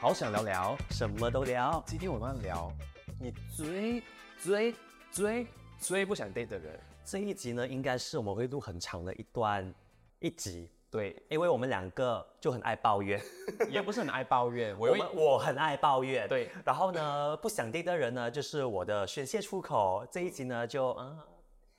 [0.00, 1.82] 好想聊聊，什么都聊。
[1.86, 2.72] 今天我们要聊
[3.20, 4.02] 你最
[4.38, 4.74] 最
[5.12, 5.46] 最
[5.78, 6.80] 最不想 date 的人。
[7.04, 9.74] 这一集呢，应该是我们会录很长的一段
[10.20, 13.20] 一集，对，因为我们两个就很爱抱怨，
[13.68, 16.50] 也不是很爱抱怨，我我 我很爱抱怨，对。
[16.64, 20.06] 然后呢，不想 date 的人呢，就是我的宣泄出口。
[20.10, 21.18] 这一集呢，就嗯，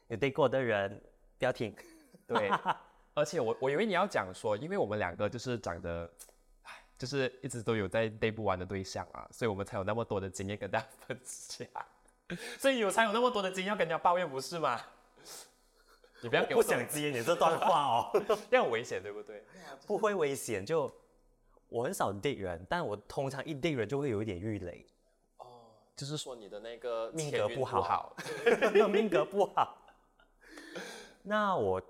[0.09, 1.01] 有 date 过的人
[1.39, 1.75] 不要听。
[2.33, 2.51] 对，
[3.13, 6.09] 而且我我以为你要讲说，因为我们两个就是长得，
[6.63, 11.67] 唉，就是一直都有在 date 不完的对象啊，所以我们才有那么多的经验跟大家分享，
[12.57, 14.79] 所以有才有那么多的经验要跟人家抱怨，不是吗？
[16.23, 18.11] 你不要给我不想接你这段话哦，
[18.49, 19.43] 这样很危险，对不对？
[19.87, 20.63] 不会危险。
[20.63, 20.89] 就
[21.67, 24.85] 我很少 date 人，但我通常一 date 人就会有一点郁垒，
[25.95, 28.15] 就是说你的那个命格不好好，
[28.87, 29.77] 命格不好。
[31.23, 31.81] 那我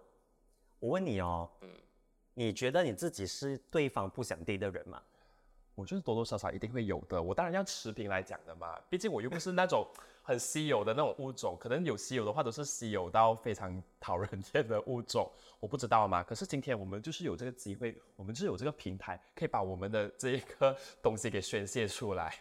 [0.82, 1.48] 我问你哦，
[2.34, 5.00] 你觉得你自己是对方不想 date 的人吗？
[5.76, 7.22] 我觉得多多少少一定会有的。
[7.22, 9.88] 我当然要持平来讲的嘛，毕竟我又不是那种
[10.24, 16.24] 很稀有的那种物种，可能有稀有的话都是稀有到非常讨人厌的物种，我不知道嘛。
[16.24, 22.34] 可是今天我们就是有这个机会，我们就是有这个平台，可以把我们的这一个东西给宣泄出来。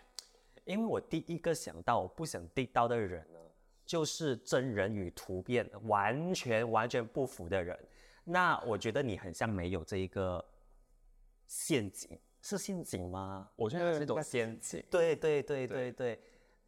[0.65, 3.39] 因为我第一个想到我不想 date 到的人呢，
[3.85, 7.79] 就是真人与图片完全完全不符的人。
[8.25, 10.45] 那我觉得你很像没有这一个
[11.47, 13.49] 陷阱，是陷阱吗？
[13.57, 14.85] 我觉得它是一种陷阱。
[14.91, 16.21] 对对对对对，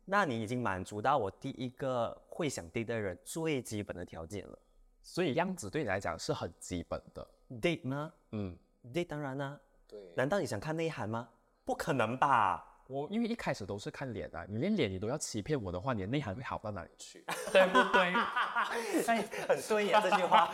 [0.05, 4.59] 那你已经满足到我第一个会想 date 的人最基本的条件了。
[5.03, 7.27] 所以样子对你来讲是很基本的。
[7.61, 8.57] date 吗嗯
[8.93, 10.01] ，？date 当然啦、对。
[10.17, 11.29] 难道你想看内涵吗？
[11.65, 12.69] 不可能吧？
[12.89, 17.25] 我因为一开始都是看脸啊，你连脸你都要欺骗我的话，你的内涵会好到哪里去？
[17.53, 18.13] 对不对？
[19.07, 20.53] 哎，很对呀，这句话。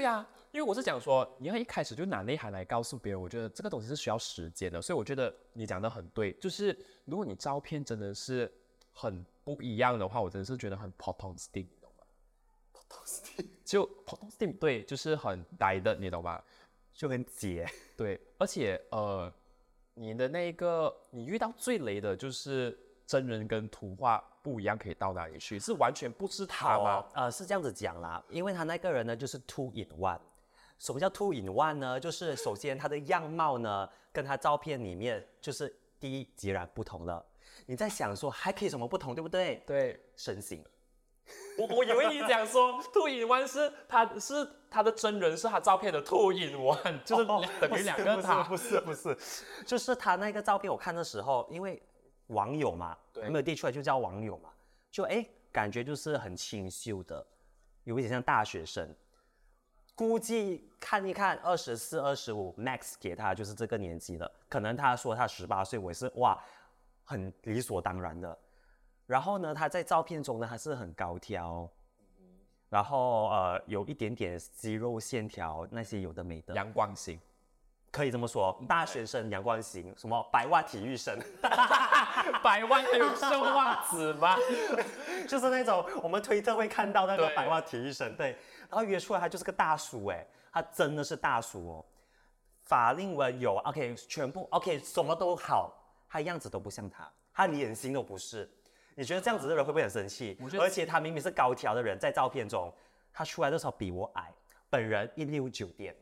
[0.00, 8.50] 对啊，因为我是讲说，你要一开始就拿内涵来告诉别人，我觉得这个东西是需要时间的，所以我觉得你讲的很对，就是如果你照片真的是
[8.94, 12.04] 很不一样的话，我真的是觉得很 potom steam，你懂吗
[12.72, 16.42] ？potom steam 就 potom steam 对，就是很呆的，你懂吗？
[16.94, 17.68] 就很解。
[17.94, 19.30] 对，而且呃，
[19.92, 22.78] 你的那个你遇到最雷的就是
[23.10, 25.58] 真人跟图画不一样，可以到哪里去？
[25.58, 26.98] 是完全不知他吗？
[26.98, 30.16] 哦，呃，是这样子讲啦，因为他那个人呢，就是 two in one。
[30.78, 31.98] 什么叫 two in one 呢？
[31.98, 37.26] 就是首先他的样貌呢，跟他照片里面就是第一截然不同了。
[37.66, 39.60] 你在想说还可以什么不同，对不对？
[39.66, 40.64] 对，身形。
[41.58, 48.42] 我我以为你讲说 two in one 是他是他的真人是他照片的 two in one，，就是两等于两个他。
[48.42, 49.18] 哦不是不是，
[49.66, 51.82] 就是他那个照片，我看的时候，因为
[52.30, 54.50] 网友嘛，对没有递出来就叫网友嘛，
[54.90, 57.24] 就哎感觉就是很清秀的，
[57.84, 58.92] 有一点像大学生。
[59.94, 64.32] 估计看一看，二十四、二十五，max 给他就是这个年纪了。
[64.48, 66.42] 可能他说他十八岁，我也是哇，
[67.04, 68.38] 很理所当然的。
[69.06, 71.68] 然后呢，他在照片中呢还是很高挑，
[72.70, 77.20] 然后呃有一点点肌肉线条那些有的没的，阳光型，
[77.92, 81.18] 可以这么说，大学生阳光型，什么白袜体育生，
[82.42, 84.36] 百万还有剩袜子吗？
[85.28, 87.36] 就是那种我们推特会看到那个对。
[87.36, 88.36] 白袜体育生，对，
[88.68, 91.84] 然后约出来他就是个大叔，哎，他真的是大叔哦，
[92.62, 95.72] 法令纹有，OK，全部 OK，什么都好，
[96.08, 98.48] 他样子都不像他，他脸型都不是，
[98.94, 100.38] 你觉得这样子的人会不会很生气？
[100.60, 102.72] 而且他明明是高挑的人，在照片中，
[103.12, 104.32] 他出来的时候比我矮，
[104.68, 105.92] 本人一六九点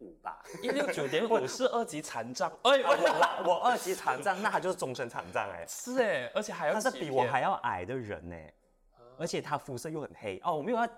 [0.00, 0.42] 五吧。
[0.62, 8.36] 一六九点五是二级残障，哎，我我二级残障，那他就是终身残障哎、是哎，而且还要他是比我还要矮的人呢、
[9.16, 10.40] 而且他肤色又很黑。
[10.42, 10.56] 哦。
[10.56, 10.88] 我没有要，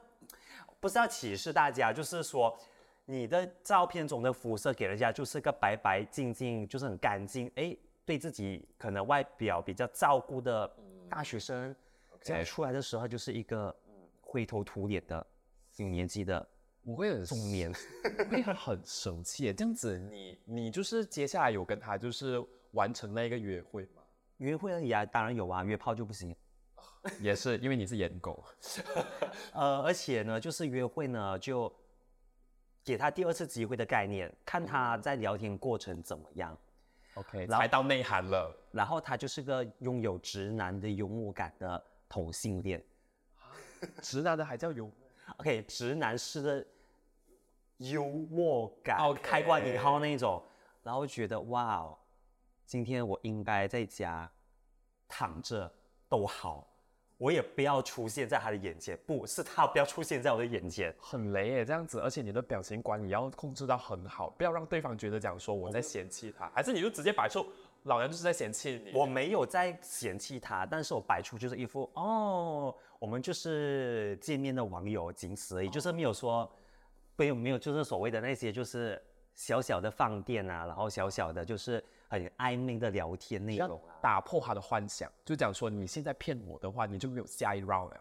[0.81, 2.57] 不是要歧视大家，就是说
[3.05, 10.71] 你的照片中的肤色给人家就是个白白净净，就是很干净，哎，对自己可能外表比较照顾的
[11.11, 11.75] 大学生，
[12.21, 13.75] 这样出来的时候就是一个
[14.21, 15.27] 灰头土脸的
[15.77, 16.47] 有年纪的
[16.85, 17.73] 我会很中年。
[18.31, 19.53] 会很生气。
[19.53, 22.43] 这样子你，你就是接下来有跟他就是
[22.73, 24.03] 完成那一个约会吗？
[24.39, 26.35] 约会而已啊，当然有啊，约炮就不行。
[27.19, 28.45] 也是因为你是颜狗，
[29.53, 31.73] 呃，而且呢，就是约会呢，就
[32.85, 36.57] 给他第二次机会的概念，看他在聊天过程怎么样。
[37.15, 38.57] OK，然后猜到内涵了。
[38.71, 42.83] 然后他就是个拥有直男的幽默感的同性恋。
[44.01, 44.89] 直男的还叫有
[45.43, 46.65] OK，直男式的
[47.79, 50.41] 幽默感 OK 开挂引号那种，
[50.85, 51.99] 然后觉得哇哦，
[52.65, 54.31] 今天我应该在家
[55.09, 55.69] 躺着
[56.09, 56.65] 都好，
[57.19, 60.95] 我也不要出现在他的眼前，不是他不要出现在我的眼前。
[61.01, 67.45] 很雷耶，这样子，而且你的表情管理要控制到很好，不要让对方觉得讲说我在嫌弃他，还是你就直接摆出
[67.85, 68.93] 老娘就是在嫌弃你。
[68.95, 76.51] 我没有在嫌弃他，但是我摆出就是一副哦，我们就是见面的网友，仅此而已，就是没有说
[77.17, 79.03] 没有没有就是所谓的那些就是
[79.35, 83.97] 小小的放电啊，然后小小的就是很暧昧的聊天内要容啊。
[84.01, 88.01] 打破他的幻想，就讲说你现在骗我的话，你就没有下一 round 了。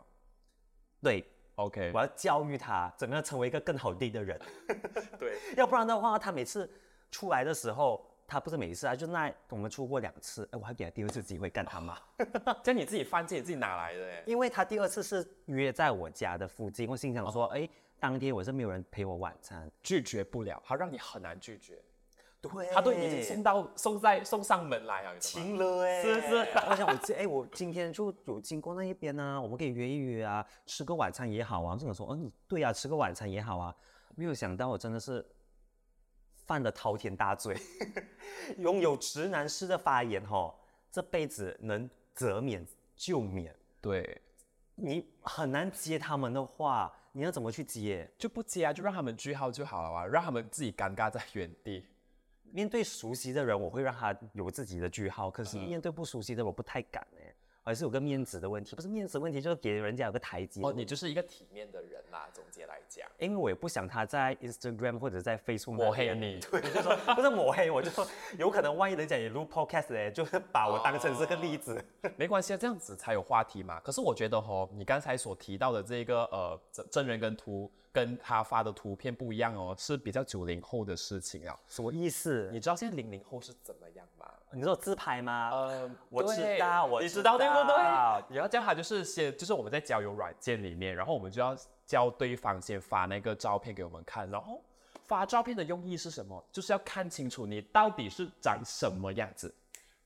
[1.02, 1.26] 对
[1.56, 4.40] ，OK，我要教育他怎么样成为一个更好地的人，
[5.18, 6.70] 对，要不然的话，他每次
[7.10, 11.98] 出来的时候，他不是每一次啊，就那我们出过两次，哎，我还给他第二次机会干他妈。
[12.64, 14.06] 这样你自己犯贱，你自己哪来的？
[14.06, 17.68] 哎，因为他第二次是约在我家的附近，我心想说，哎、
[18.00, 21.78] 当天我是没有人陪我晚餐，拒绝不了，他让你很难拒绝，
[22.40, 25.48] 对他都已经送到送在送上门来了，你知道吗？
[25.48, 26.36] 亲了哎、是是
[26.70, 31.76] 我想我这哎、我今天就有经过那一边呢、我们可以约一约啊，吃个晚餐也好啊。
[31.78, 33.76] 这种说，哦，你对啊，吃个晚餐也好啊。
[34.16, 35.26] 没有想到我真的是
[36.52, 37.58] 犯了滔天大罪，
[38.60, 40.54] 拥有直男式的发言哈，
[40.92, 43.56] 这辈子能则免就免。
[43.80, 44.22] 对，
[44.76, 48.06] 你很难接他们的话，你要怎么去接？
[48.18, 51.86] 就不接啊，就让他们句号就好了啊，让他们自己尴尬在原地。
[52.52, 57.34] 面对熟悉的人，我会让他有自己的句号，可是面对不熟悉的，我不太敢哎、
[57.72, 60.62] 还是有个面子的问题，不是面子问题，就是给人家有个台阶。
[60.62, 66.42] 哦，你就是一个体面的人啦，总结来讲，因为我也不想他在 Instagram 或者在 Facebook 抹黑，你。
[66.42, 68.06] 对，就说不是抹黑，我就说
[68.38, 71.82] 有可能万一人家也录 podcast 嘞，就是把我当成这个例子。
[72.18, 73.80] 没关系啊，这样子才有话题嘛。
[73.80, 81.58] 可是我觉得吼，你刚才所提到的这个呃真真人跟图跟他发的图片不一样哦，是比较九零后的事情啊。
[81.70, 82.50] 什么意思？
[82.52, 84.26] 你知道现在零零后是怎么样吗？
[84.54, 85.50] 你说自拍吗？
[85.52, 88.34] 呃，我知道我知你知道对不道对？
[88.34, 91.56] 你要叫他就是先，就是我们在交友软件里面，然后我们就要
[91.86, 94.62] 叫对方先发那个照片给我们看，然后
[95.06, 96.44] 发照片的用意是什么？
[96.52, 99.54] 就是要看清楚你到底是长什么样子，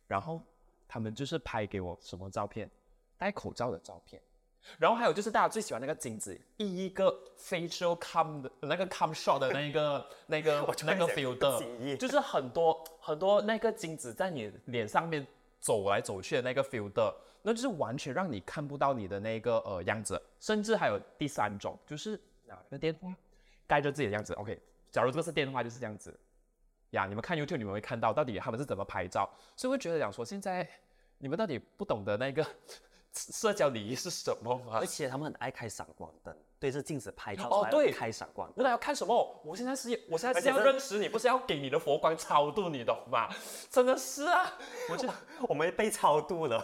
[0.07, 0.42] 然后
[0.88, 2.69] 他们就是拍给我什么照片，
[3.18, 4.21] 戴口罩的照片。
[4.77, 15.25] 然后还有就是大家最喜欢那个镜子，一一个 facial cam 的那个 cam shot 的那个 那个那个突然想 filter，就是很多很多那个镜子在你脸上面
[15.59, 23.13] 走来走去的那个 filter，那就是完全让你看不到你的那个呃样子，甚至还有第三种，就是拿个电话
[23.67, 24.33] 盖着自己的样子。
[24.33, 24.59] OK，
[24.91, 26.17] 假如这个是电话，就是这样子
[26.91, 27.06] 呀。
[27.06, 30.67] 你们看 YouTube，你们会看到到底他们是怎么拍照，所以会觉得讲说现在
[31.19, 32.45] 你们到底不懂得那个
[33.15, 34.85] 社交礼仪是什么吗而？
[34.85, 38.53] 且他们很爱开闪光灯，对着镜子拍照哦对开闪光灯。
[38.57, 39.41] 我到底要看什么？
[39.44, 43.29] 我现在是，我现在是要认识你，不是要给你的佛光超度，你懂吗？
[43.69, 44.53] 真的是啊，
[44.89, 45.13] 我觉得
[45.47, 46.59] 我们被超度了，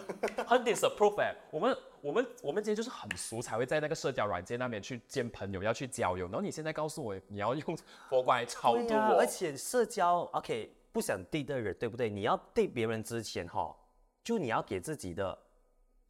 [0.46, 6.26] 很 disapprove 哎、我们我们我们今天就是很俗，才会在那个社交软件那边去见朋友，要去交友。
[6.26, 7.76] 然后你现在告诉我你要用
[8.10, 12.10] 佛光来超度我，而且社交 OK 不想 date 的人，对不对？
[12.10, 13.74] 你要 date 别人之前哈，
[14.22, 15.36] 就你要给自己的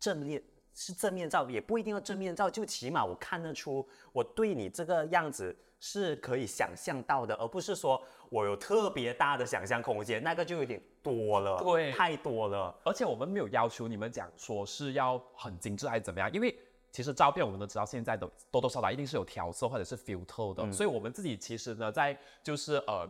[0.02, 0.42] 正面
[0.74, 12.76] 是正面照，也不一定要正面照，就起码我看得出我对你这个样子是可以想象到的，而不是说我有特别大的想象空间，那个就有点多了，对太多了。
[12.84, 16.52] 而且我们没有要求你们讲说是要很精致还是怎么样，因为
[16.90, 23.08] 其实照片我们都知道，现在都多多少少一定是有调色或者是 filter 的，所以我们自己其实呢，在就是呃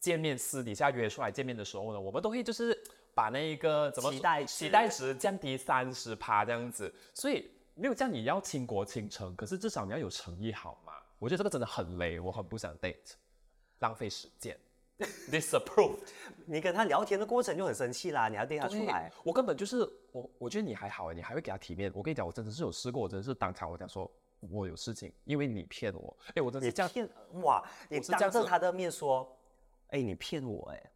[0.00, 2.76] 见面私底下约出来见面的时候呢，我们都会就是
[3.14, 10.92] 把那一个怎么期待值期待值降低三十趴这样子，所以没有叫你要倾国倾城，可是至少你要有诚意好吗？
[11.18, 13.12] 我觉得这个真的很雷，我很不想 date，
[13.78, 14.58] 浪费时间，
[15.30, 15.96] disapprove。
[16.46, 21.92] 你跟他聊天的过程就很生气啦，你要 date 他出来，我根本就是我，我觉得你还好哎，你还会给他体面。
[21.94, 24.10] 我跟你讲，我真的是有试过，我真的是当场我讲说
[24.50, 26.16] 我有事情，因为你骗我。
[26.34, 27.08] 哎，我真的你是这样，骗
[27.42, 29.38] 哇，你当着他的面说，
[29.88, 30.91] 哎、你骗我哎、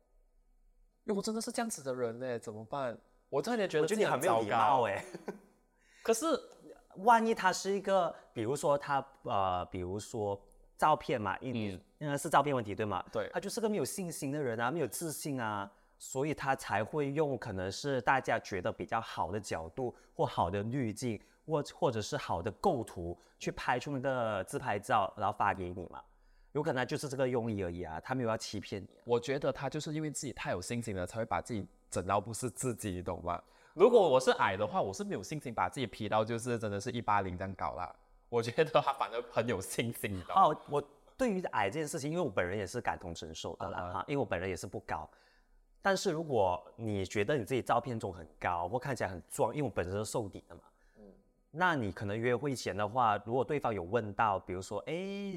[1.06, 2.96] 因为我真的是这样子的人呢，怎么办？
[3.28, 5.04] 我突然间觉得我觉得你很没有礼貌哎、
[6.02, 6.26] 可是
[6.96, 10.40] 万一他是一个，比如说他呃，比如说
[10.76, 13.04] 照片嘛，嗯，呃是照片问题对吗？
[13.12, 26.02] 对他就是个没有信心的人啊，没有自信啊，所以他才会用可能是大家觉得比较好的角度或好的滤镜，或或者是好的构图去拍出那个自拍照，然后发给你嘛。
[26.56, 33.38] 有可能就是这个用意而已啊，他没有要欺骗你啊、我觉得他就是因为自己太有信心了，才会把自己整到不是自己，你懂吗？
[33.74, 37.94] 如果我是矮的话，我是没有信心把自己 P 到就是真的是一八零这样搞啦。
[38.30, 40.42] 我觉得他反而很有信心，你知道吗？
[40.44, 40.82] 哦，我
[41.14, 45.06] 对于矮这件事情，因为我本人也是感同身受的啦啊哈，因为我本人也是不高。
[45.82, 50.62] 但是如果你觉得你自己照片中很高，或看起来很壮，因为我本身是瘦底的嘛，
[51.56, 54.92] 那你可能约会前的话，如果对方有问到，比如说，哎，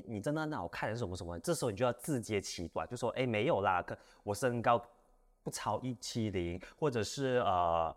[0.05, 4.83] 你真的很好看，什么什么，这时候你就要自揭其短，就说，哎，没有啦，可我身高
[5.43, 7.95] 不超一七零，或者是呃，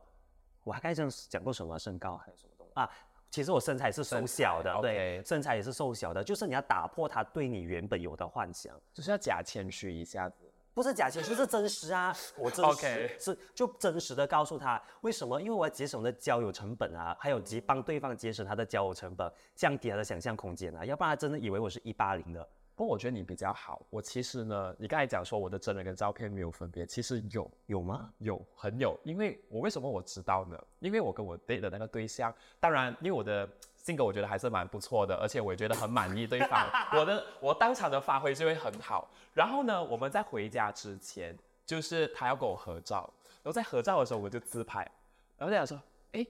[0.62, 2.88] 我还刚才讲过什么身高还有什么东西啊？
[3.30, 10.41] 其实我身材是瘦小的，对，身材也是瘦小的，就是你要打破他对你原本有的幻想，就是要假谦虚一下子。
[10.74, 12.14] 不是假钱，就 是真实啊！
[12.36, 22.48] 我真实是就真实的告诉他为什么，因为我要节省我的交友成本啊，还有及帮对方节省他的交友成本，降低他的想象空间啊，要不然他真的以为我是一八零的。
[22.82, 28.12] 不过我觉得你比较好，我其实呢，你刚才讲说我的真人跟照片没有分别，其实有有吗？
[28.18, 30.60] 有很有，因为我为什么我知道呢？
[30.80, 33.48] 因为我跟我 date 的那个对象，当然因为我的。
[33.76, 36.68] 性格我觉得还是蛮不错的，而且我也觉得很满意对方。
[36.96, 39.10] 我的我当场的发挥就会很好。
[39.34, 41.36] 然后呢，我们在回家之前，
[41.66, 43.08] 就是他要跟我合照，
[43.42, 44.88] 然后在合照的时候我就自拍，
[45.36, 45.80] 然后他讲说
[46.12, 46.24] ：“哎，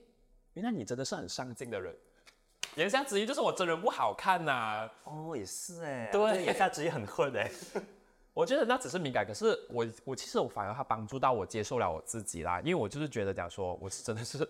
[0.53, 1.95] 原来你真的是很上进的人。”
[2.75, 4.89] 言下之意就是我真人不好看呐。
[5.03, 6.09] 哦，也是哎。
[6.11, 7.49] 对，言下之意很困哎。
[8.33, 14.47] 我觉得那只是敏感，可是我我其实我反而他帮助到我接受了我自己啦，因为我就是觉得讲说我是真的是。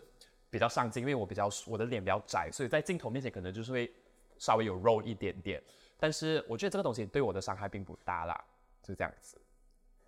[0.53, 3.91] 比较上镜，因为我比较我的脸比较窄，所以在镜头面前可能就是会
[4.37, 5.59] 稍微有肉一点点。
[5.97, 8.39] 但是我觉得这个东西对我的伤害并不大啦，
[8.83, 9.35] 就这样子。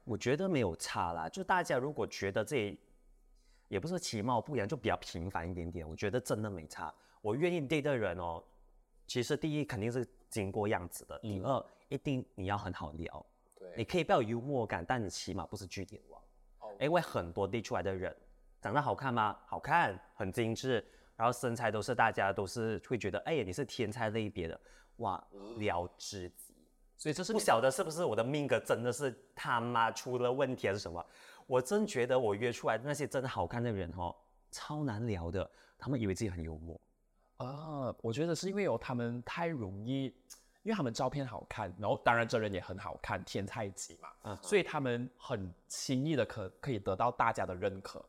[0.04, 2.78] 我觉得没有差啦，就大家如果觉得这
[3.70, 6.94] 也不是其貌不扬，就比较平凡一点点，我觉得真的没差。
[7.26, 8.44] 我愿意 date 的人哦，
[9.08, 13.26] 其实第一肯定是经过样子的，第二一定你要很好聊。
[13.58, 16.22] 对，你可以不要幽默感，但你起码不是句点王。
[16.60, 18.16] 哦，因为很多 date 出来的人。
[18.62, 19.36] 长得好看吗？
[19.48, 24.60] 好看，很精致，然后身材都是大家都是会觉得，哎呀，你是天才类别的，
[24.98, 25.28] 哇，
[25.58, 26.54] 聊知己。
[26.96, 31.04] 所以这是不晓得是不是我的命格真的是他妈出了问题还是什么？
[31.48, 34.16] 我真觉得我约出来那些真的好看的人哦，
[34.52, 36.80] 超难聊的，他们以为自己很幽默。
[37.38, 40.06] 啊，我觉得是因为有他们太容易，
[40.64, 48.04] 因为他们照片好看，然后当然真人也很好看，天才级嘛，嗯所以他们很轻易的可可以得到大家的认可。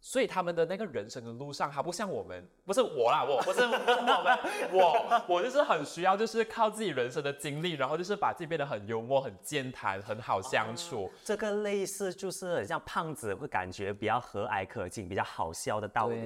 [0.00, 4.38] 所以他们的那个人生的路上，他不像我们，不是我啦，我不是我们，
[4.72, 11.10] 我我就是很需要，就是靠自己人生的经历，然后就是把自己变得很幽默、很健谈、很好相处。
[11.24, 16.16] 这个类似就是很像胖子会感觉比较和蔼可亲、比较好笑的道理。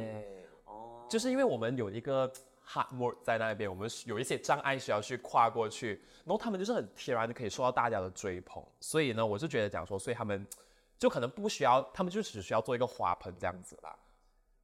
[1.12, 2.26] 哦，就是因为我们有一个
[2.66, 8.64] hard work 在那边，我们有一些障碍需要去跨过去，然后他们就是很天然的可以受到大家的追捧。
[8.80, 10.46] 所以呢，我就觉得讲说，所以他们。
[10.98, 13.92] 就可能不需要，他们就只需要做一个花盆这样子啦。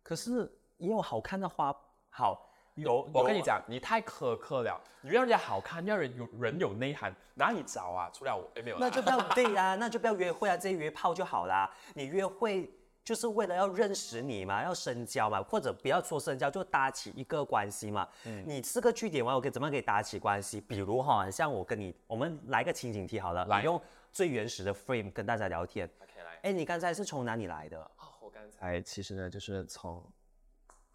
[0.05, 1.75] 可是也有好看的花，
[2.11, 3.11] 好有。
[3.13, 4.81] 我跟你讲，你太苛刻了。
[5.01, 8.09] 你要人家好看，要人有人有内涵，哪里找啊？
[8.15, 8.79] 除了我，没有。
[8.79, 11.69] 那就不要对啊，那就不要约会啊，直接约炮就好啦。
[11.95, 12.73] 你约会
[13.09, 18.07] 就是为了要认识你嘛，要深交嘛，或者不要说深交，就搭起一个关系嘛。
[18.27, 18.45] 嗯。
[18.47, 20.61] 你是个据点我可以怎么样可以搭起关系？
[20.61, 23.81] 比如哈，像我跟你，我们来个情景题好了，来用
[24.13, 25.89] 最原始的 frame 跟大家聊天。
[26.03, 27.91] OK，来哎，你刚才是从哪里来的？
[28.21, 30.05] 我刚才其实呢，就是从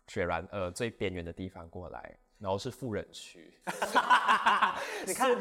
[0.07, 3.49] 雪然呃最边缘的地方过来，然后是富人区。
[5.07, 5.31] 你看，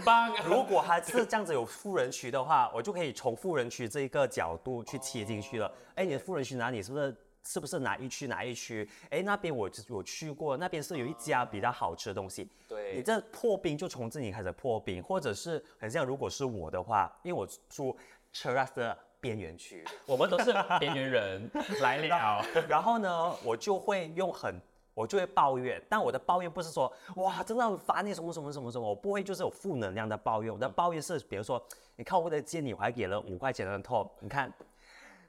[0.45, 5.69] 如果还是这样子有富人区的话，我就可以从富人区这一个角度去切进去了。
[5.97, 6.81] 哎，你的富人区哪里？
[6.81, 8.89] 是不是是不是哪一区哪一区？
[9.11, 12.49] 哎，那边我我去过，那边是有一家比较好吃的东西。
[12.69, 17.97] 对，你这破冰就从这里开始破冰，或者是很像如果是我的话，因为我住
[18.33, 18.97] Cheras。
[19.23, 21.49] 边缘区，我们都是边缘人
[21.81, 22.45] 来了。
[22.69, 24.61] 然后呢，我就会用很，
[24.95, 25.83] 我就会抱怨。
[25.89, 30.53] 但我的抱怨不是说哇，真的很烦你什么什么什么什么，我不会就是有负能量的抱怨。
[30.53, 31.63] 我的抱怨是，比如说，
[31.97, 34.09] 你看我为了见你，我还给了五块钱的 top。
[34.21, 34.53] 你看，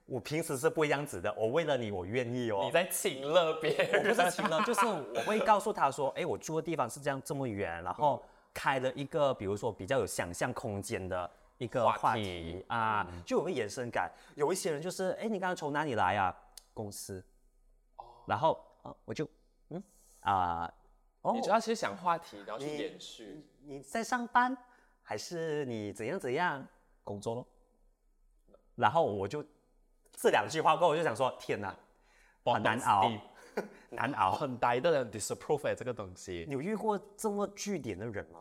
[0.05, 1.33] 我平时是不一样子的。
[1.37, 2.61] 我为了你，我愿意哦。
[2.63, 4.03] 你在请了别人？
[4.03, 8.21] 不是 请了，就是我会告诉他说，哎，我住的地方是这样这么远，然后
[8.53, 11.29] 开了一个，比如说比较有想象空间的。
[11.59, 14.11] 一个话题啊，就有个延伸感。
[14.35, 16.35] 有一些人就是，哎，你刚刚从哪里来啊？
[16.73, 17.23] 公司。
[17.95, 18.03] 哦。
[18.25, 19.25] 然后啊，我就，
[20.23, 20.73] 嗯啊，
[21.21, 21.33] 哦。
[21.33, 23.45] 你主要其实想话题，然后去延续。
[23.65, 24.55] 你在上班，
[25.01, 26.65] 还是你怎样怎样
[27.03, 27.47] 工作咯？
[28.75, 29.43] 然后我就
[30.11, 31.75] 这两句话过后，我就想说，天哪，
[32.43, 33.11] 很难熬，
[33.89, 36.43] 难熬，很呆的人 disapprove 这个东西。
[36.47, 38.39] 你有遇过这么据点的人吗？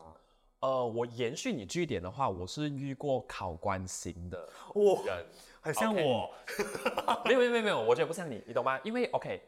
[0.59, 4.39] 呃，我延续你据点的话，我是遇过考官型的
[5.05, 5.25] 人，
[5.61, 6.33] 很像我。
[7.25, 8.79] 没有没有没有，我觉得不像你，你懂吗？
[8.83, 9.41] 因为 OK，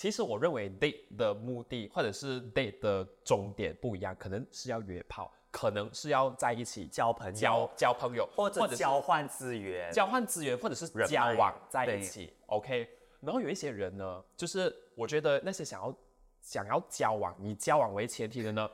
[0.00, 12.32] 其实我认为 date 的目的或者是 date 的终点不一样，可能是要约炮，可能是要在一起交朋友、交交朋友，或者交换资源、交换资源，或者是交往在一起。
[12.46, 12.88] OK，
[13.20, 15.94] 然后有一些人呢，就是我觉得那些想要
[16.40, 18.70] 想要交往，以交往为前提的呢，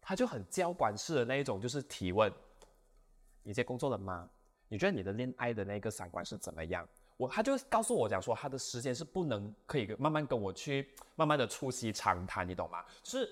[0.00, 2.32] 他就很交管式的那一种，就是提问：
[3.44, 4.28] 你在工作了吗？
[4.66, 6.84] 你觉得你的恋爱的那个三观是怎么样？
[7.16, 12.84] 我他就告诉我讲说，他的时间是不能可以慢慢跟我去慢慢的促膝长谈，你懂吗？
[13.02, 13.30] 就是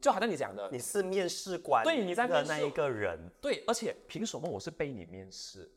[0.00, 5.70] 就好像你讲的，你是面试官，对你在面试的那一个人，对，而且凭什么我是被你面试？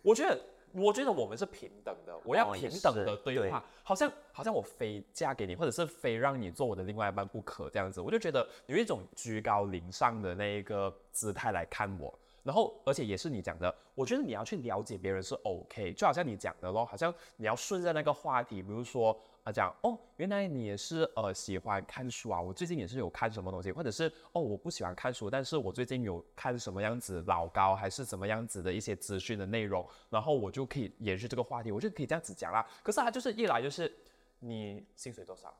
[0.00, 0.40] 我觉得，
[0.72, 12.18] 我觉得我们是平等的，我要平等的对话，好像好像我非嫁给你，或者是非让你做我的另外一半不可这样子，我就觉得有一种居高临上的那一个姿态来看我。
[12.46, 32.64] 然后，而且也是你讲的，我觉得你要去了解别人是 OK，就好像你讲的咯，好像你要顺着那个话题，比如说啊讲哦，原来你也是呃喜欢看书啊，我最近也是有看什么东西，或者是哦我不喜欢看书，但是我最近有看什么样子老高还是怎么样子的一些资讯的内容，然后我就可以延续这个话题，我就可以这样子讲啦。
[32.84, 33.92] 可是他就是一来就是
[34.38, 35.52] 你薪水多少？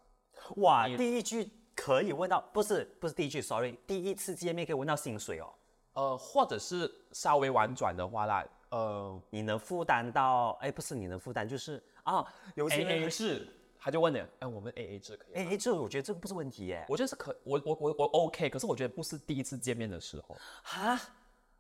[0.59, 5.53] 哇，第一句可以问到，不是不是第一句，sorry，第一次见面可以问到薪水哦，
[5.97, 10.51] 呃，或者是稍微婉转的话啦，呃你能负担到？
[10.61, 12.23] 哎，不是你能负担，就是啊，
[12.55, 13.49] 有些，A 人 A 制，
[13.79, 20.37] 他就问你，哎，我们 A A 制可以？A A 制，我觉得这个不是问题耶，我觉得是可，我我我我 OK，可是我觉得不是第一次见面的时候。
[20.63, 21.01] 哈，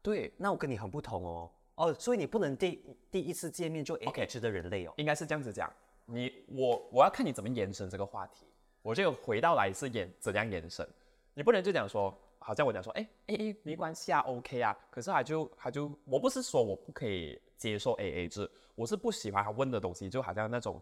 [0.02, 5.72] 对，那我跟你很不同哦，哦，所以你不能第第一次见面就 A OK A 制的人类哦，应该是这样子讲。
[6.04, 8.46] 你我我要看你怎么延伸这个话题。
[8.82, 10.86] 我这个回到来是延怎样延伸，
[11.34, 14.78] 你不能就讲说，好像我讲说，哎哎哎，没关系啊，OK 啊。
[14.88, 20.80] 可是他就他就，我不是说我不可以接受 AA 制，我是不喜欢他问的东西，就好像那种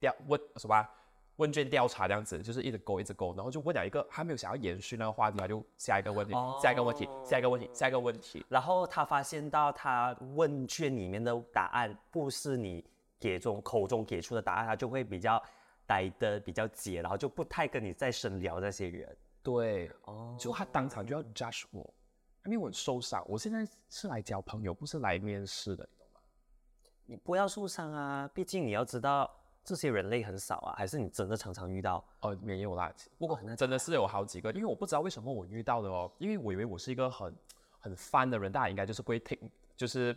[0.00, 0.88] 调问什么啊
[1.36, 8.46] 问卷调查这样子，就是一直勾一直勾，然后就问了一个他没有想要延续那个话题，他就下一个问题，下一个问题，下一个问题，下一个问题。
[8.48, 12.82] 然后他发现到他问卷里面的答案不是你
[13.20, 15.42] 给中口中给出的答案，他就会比较
[15.86, 19.14] 呆的比较解，然后就不太跟你再深聊这些人。
[19.42, 21.92] 对，哦，就他当场就要 judge 我，
[22.44, 23.24] 因为我很受伤。
[23.28, 26.20] 我现在是来交朋友，不是来面试的，你懂吗？
[27.06, 29.28] 你不要受伤啊，毕竟你要知道
[29.64, 32.04] 这些人类很少啊，还是你真的常常遇到？
[32.20, 37.34] 哦，没有啦，不过真的是有好几个，因为我不知道为什么我遇到的哦，因为我以为我是一个很
[37.80, 39.36] 很 fun 的人，大家应该就是不会听，
[39.76, 40.16] 就是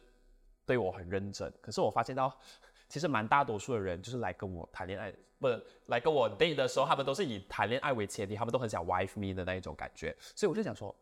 [0.67, 1.52] 对我很认真。
[1.62, 2.32] 可是我发现到，
[2.88, 10.95] 其实蛮大多数的人就是来跟我谈恋爱，不是来跟我 date 的时候，他们都是以谈恋爱为前提，他们都很想 wife me 的那一种感觉，所以我就想说，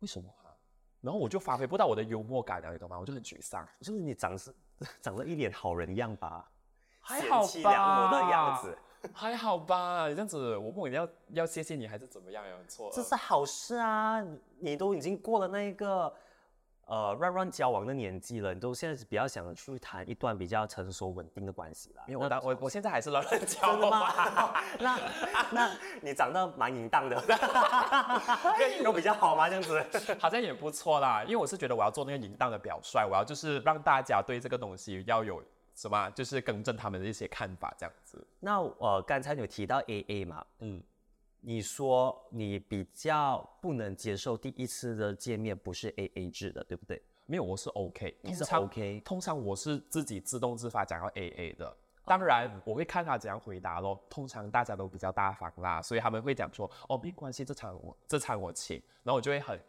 [0.00, 0.54] 为什么啊？
[1.00, 2.98] 然后我就发挥不到我的幽默感了，你懂吗？
[2.98, 3.66] 我就很沮丧。
[3.80, 4.54] 就是你长是
[5.00, 6.50] 长得一脸好人样吧？
[7.00, 8.78] 还好贤妻良母的吧样子，
[9.14, 10.06] 还好吧？
[10.08, 12.54] 你这样子，我不管要要谢谢你还是怎么样呀？
[12.68, 14.20] 错了，这是好事啊！
[14.20, 16.14] 你你都已经过了那个
[16.90, 22.02] 呃乱乱交往的年纪了，你都现在是比较想去谈一段比较成熟稳定的关系了。
[22.06, 24.54] 没有我当我我现在还是乱乱交往吗？
[24.80, 24.98] 那
[25.52, 25.70] 那
[26.02, 27.22] 你长得蛮淫荡的，
[28.82, 29.48] 有比较好吗？
[29.48, 30.16] 这样子？
[30.18, 31.22] 好像也不错啦。
[31.22, 35.40] 因为我是觉得我要做那个淫荡的表率，我要就是让大家对这个东西要有
[35.76, 38.26] 什么，啊就是更正他们的一些看法，这样子。
[38.40, 40.44] 那呃，刚才你有提到 A A 嘛？
[40.58, 40.82] 嗯，
[41.42, 47.02] 你说你比较不能接受第一次的见面不是 A A 制的，对不对？
[47.26, 51.76] 没有，我是 OK，通常 OK 通常我是自己自动自发讲要 AA 的。
[52.04, 54.02] 当然，我会看他怎样回答咯。
[54.10, 59.60] 通常大家都比较大方啦，所以他们会讲说：“哦，没关系，这场我这场我请。”然后我就会很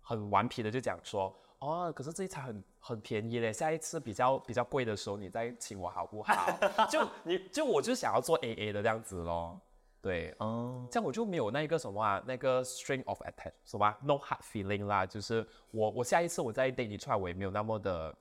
[0.00, 6.50] 很顽皮的就讲说：“哦，可是这一场很很便宜嘞，下一次比较比较贵的时候你再请我好不好？”
[6.90, 9.60] 就你 就我就想要做 AA 的这样子咯。
[10.02, 18.14] 对，哦，这样我就没有那个什么啊，那个 string of attach 什么啊 no hard feeling 啦，就是我我下一次我再 date 你出来，我也没有那么的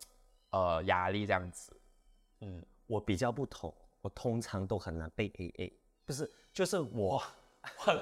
[0.52, 1.76] 呃压力这样子。
[2.42, 5.74] 嗯，我比较不同，我通常都很难被 A A，
[6.06, 7.22] 不是，就是我
[7.62, 8.00] 很，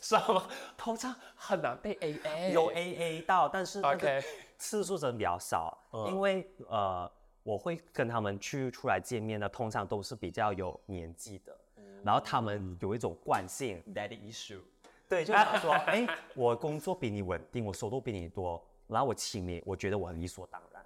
[0.00, 0.48] 知道吗？
[0.76, 4.22] 通常很难被 AA 有 A A 到，但是那个 OK
[4.58, 5.76] 次数真的比较少，
[6.08, 7.10] 因为呃，
[7.42, 11.56] 我会跟他们去出来见面的，通常都是比较有年纪的，
[12.04, 14.60] 然后他们有一种惯性，daddy issue。
[15.08, 20.84] 对，就想说，哎，我工作比你稳定，我收入比你多，然后我请你，我觉得我很理所当然。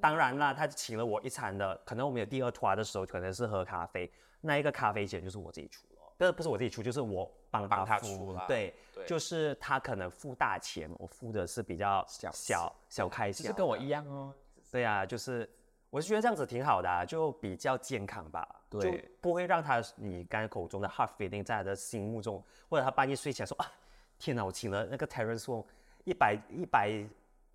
[0.00, 14.34] 当然啦，他请了我一餐的，可能我们有第二团的时候，可能是喝咖啡，那一个咖啡钱就是我自己出了，不是不是我自己出，就是我帮帮他出了对，对就是他可能付大钱，我付的是比较小小小开销，其实跟我一样哦。
[14.70, 15.48] 对啊，就是
[15.92, 23.70] 我是觉得这样子挺好的、啊，就比较健康吧，对就不会让他你刚才口中的 hard feeling 在他的心目中，或者他半夜睡起来说啊，
[24.18, 25.66] 天哪，我请了那个 Terence Wong
[26.04, 27.06] 一百一百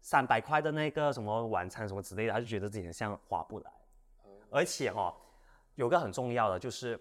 [0.01, 3.71] 三百块的那个什么晚餐什么之类的，他就觉得自己很像划不来，
[4.51, 5.11] 而且哈、
[5.73, 6.99] 有个很重要的就是。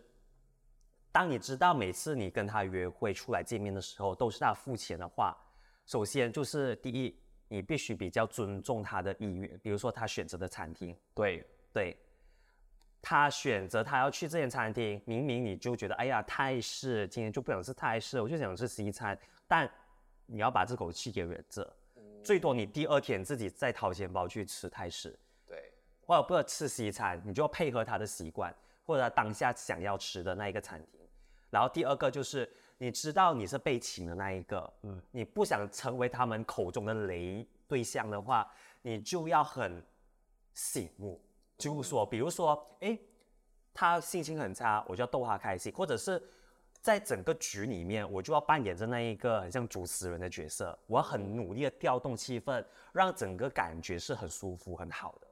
[1.13, 5.35] 当你知道每次你跟他约会出来见面的时候都是他付钱的话，
[5.87, 7.19] 首先就是第一，
[7.49, 11.97] 你必须比较尊重他的意愿，比如说他选择的餐厅，对，对，
[13.01, 19.71] 他选择他要去这间餐厅，明明你就觉得哎呀泰式，今天就不想吃泰式，我就想吃西餐，但
[20.27, 21.77] 你要把这口气给忍着，
[22.25, 25.73] 最多你第二天自己再掏钱包去吃泰式，对，
[26.05, 28.53] 或者不要吃西餐，你就要配合他的习惯，
[28.85, 31.01] 或者他当下想要吃的那一个餐厅。
[31.49, 38.47] 然后第二个就是你知道你是被请的那一个，嗯，你不想成为他们口中的雷对象的话，
[38.83, 39.83] 你就要很
[40.53, 41.21] 醒目，
[41.57, 42.99] 就是说，比如说，诶，
[43.73, 46.23] 他心情很差，我就要逗他开心，或者是
[46.83, 55.27] 在整个局里面，我就要扮演着那一个很像主持人的角色，我要很努力的调动气氛，让整个感觉是很舒服、很好的。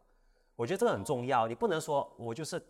[0.57, 2.61] 我觉得这个很重要，你不能说我就是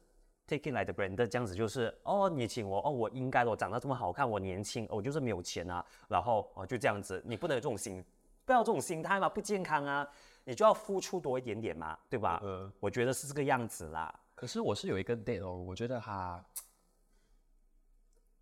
[0.49, 8.05] taking 来的 brand 这样子，就是哦，你请我哦，我应该的，我长得这么好看，我年轻，我就是没有钱啊，然后哦就这样子，你不能有这种心，
[8.45, 10.07] 不要有这种心态嘛，不健康啊，
[10.45, 12.41] 你就要付出多一点点嘛，对吧？
[12.45, 14.15] 嗯我觉得是这个样子啦。
[14.35, 16.45] 可是我是有一个 date 哦，我觉得他，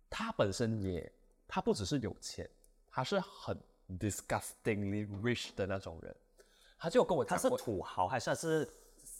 [0.09, 1.09] 他本身也，
[1.47, 2.49] 他不只是有钱，
[2.91, 3.57] 他是很
[3.99, 6.15] disgustingly rich 的那种人。
[6.77, 8.69] 他就跟我他是，土豪还是他是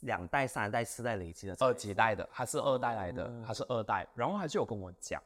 [0.04, 1.56] 两代、三代、四代累积的？
[1.60, 4.08] 二几代的，他是二代来的，他是二代。
[4.16, 5.22] 然后他就有跟我讲，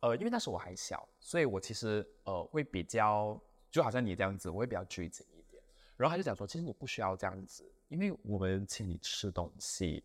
[0.00, 5.62] 呃，因为那时候我还小，所以我其实呃会比较，就好像你这样子，我会比较拘谨一点。
[5.96, 10.04] 然后他就讲说，其实你不需要这样子，因为我们请你吃东西，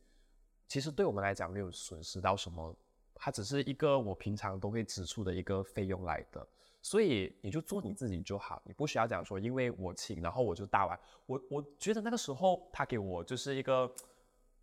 [0.67, 2.75] 其实对我们来讲没有损失到什么，
[3.13, 6.47] 它只是一个我平常都会支出的一个费用来的。
[6.83, 10.99] 所以你就做你自己就好，你不需要讲说因为我请，然后我就大碗。
[11.27, 13.87] 我我觉得那个时候他给我就是一个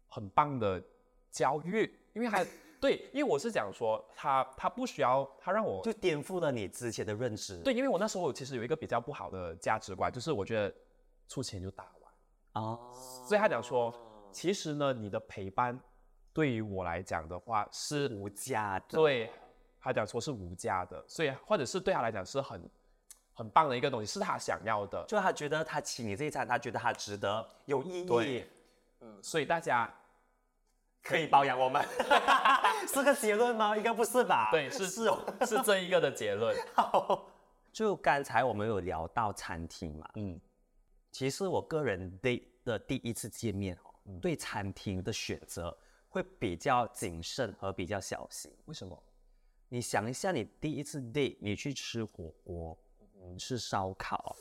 [0.09, 0.83] 很棒的
[1.31, 2.45] 教育，因为还
[2.81, 7.61] 对，因为我是讲说他他不需要他让我就颠覆了你之前的认知。
[7.63, 10.73] 对，因为我那时候其实有一个比较不好的价值观，就是我觉得
[11.27, 12.79] 出钱就打完，哦，
[13.27, 13.93] 所以他讲说，
[14.33, 15.79] 其实呢，你的陪伴
[16.33, 18.97] 对于我来讲的话是无价的。
[18.97, 19.29] 对，
[19.81, 22.71] 他讲说是无价的，所以或者是对他来讲是很
[23.35, 25.05] 很棒的一个东西，是他想要的。
[25.09, 28.49] 就他觉得他请你这一餐，他觉得他值得，有意义对，
[29.01, 29.93] 嗯，所以大家
[31.03, 31.85] 可以包养我们，
[32.89, 33.77] 是个结论吗？
[33.77, 34.51] 应该不是吧？
[34.51, 35.23] 对是是哦。
[35.47, 36.57] 是这一个的结论。
[37.73, 40.41] 就刚才我们有聊到餐厅嘛，嗯，
[41.13, 45.77] 其实我个人对的第一次见面哦，对餐厅的选择
[46.09, 48.51] 会比较谨慎和比较小心。
[48.65, 49.01] 为什么？
[49.69, 52.77] 你想一下，你第一次 date，你去吃火锅，
[53.39, 54.35] 吃烧烤，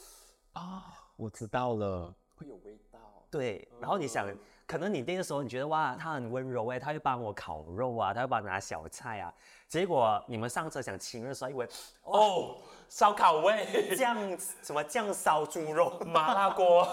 [0.54, 0.86] 啊，
[1.18, 3.00] 我知道了，会有味道。
[3.30, 4.28] 对，然后你想，
[4.66, 9.34] 可能你那个时候你觉得哇，他很温柔哎，他会帮我烤肉啊，他会帮我拿小菜啊，
[9.68, 11.68] 结果你们上车想亲热的时候，以为
[12.04, 12.56] 哦，
[12.88, 14.18] 烧烤味，酱
[14.62, 16.86] 什么酱烧猪肉，麻辣锅，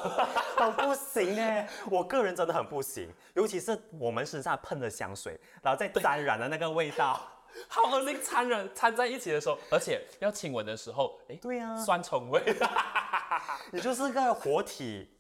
[0.56, 7.20] 很不行哎，我个人真的很不行，尤其是我们身上喷的香水，然后再沾染了那个味道。
[7.68, 12.42] 好恶心，掺染掺在一起的时候，而且要亲吻的时候，哎，对呀、酸虫味。
[13.70, 15.13] 你就是个活体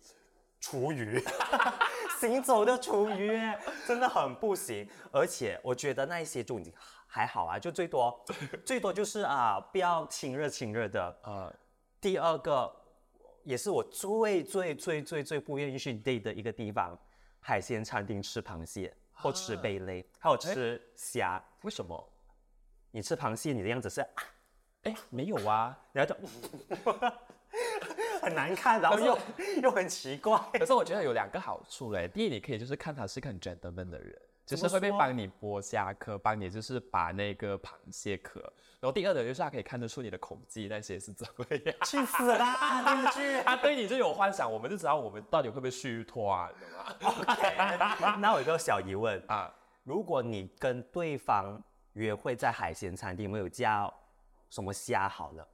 [0.64, 1.22] 厨余，
[2.18, 4.88] 行走的厨余哎，真的很不行。
[5.12, 6.72] 而且我觉得那一些就已经
[7.06, 8.24] 还好啊，就最多
[8.64, 11.14] 最多就是啊，不要亲热亲热的。
[11.22, 11.54] 呃，
[12.00, 12.74] 第二个
[13.42, 16.98] 也是我最最最最最不愿意去 date 的一个地方，
[17.40, 21.38] 海鲜餐厅吃螃蟹或吃贝类，还有吃虾。
[21.60, 22.10] 为什么？
[22.90, 24.08] 你吃螃蟹，你的样子是，啊
[24.84, 25.78] 哎，没有啊。
[25.92, 26.18] 然后就
[28.24, 29.18] 很难看，然后又
[29.62, 30.40] 又很奇怪。
[30.54, 32.08] 可是我觉得有两个好处嘞。
[32.08, 38.40] 第一，你可以就是看他是个很 gentleman 的人，就是会被帮你剥虾壳，帮你就是把那个螃蟹壳。
[38.80, 41.74] 然后第二的就是他可以看得出你的口技那些是怎么样。
[41.84, 42.82] 去死啦！
[42.84, 43.42] 电视剧。
[43.46, 49.50] 他对你就有幻想，我们就知道我们到底会不会虚脱啊，你懂吗？OK， 那我有一个小疑问，啊，
[49.84, 51.58] 如果你跟对方
[51.94, 53.92] 约会在海鲜餐厅，没有叫
[54.50, 55.48] 什么虾好了，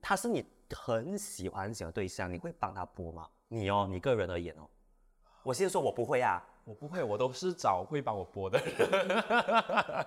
[0.00, 0.42] 他是你
[0.74, 3.28] 很喜欢很喜欢的对象，你会帮他剥吗？
[3.48, 4.68] 你哦，你个人而言哦，
[5.42, 10.06] 我先说我不会啊，我不会，我都是找会帮我剥的人。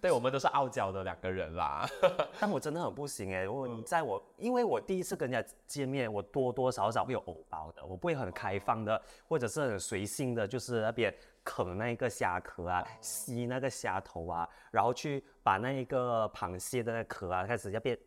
[0.00, 1.88] 对，我们都是傲娇的两个人啦。
[2.38, 18.00] 但我真的很不行哎，如果你在我，因为我第一次跟人家见面，我多多少少会有偶包的，我不会很开放的，或者是很随性的，就是那边啃那个虾壳啊，吸那个虾头啊，然后去把那一个螃蟹的那个壳啊，开始那边嗯，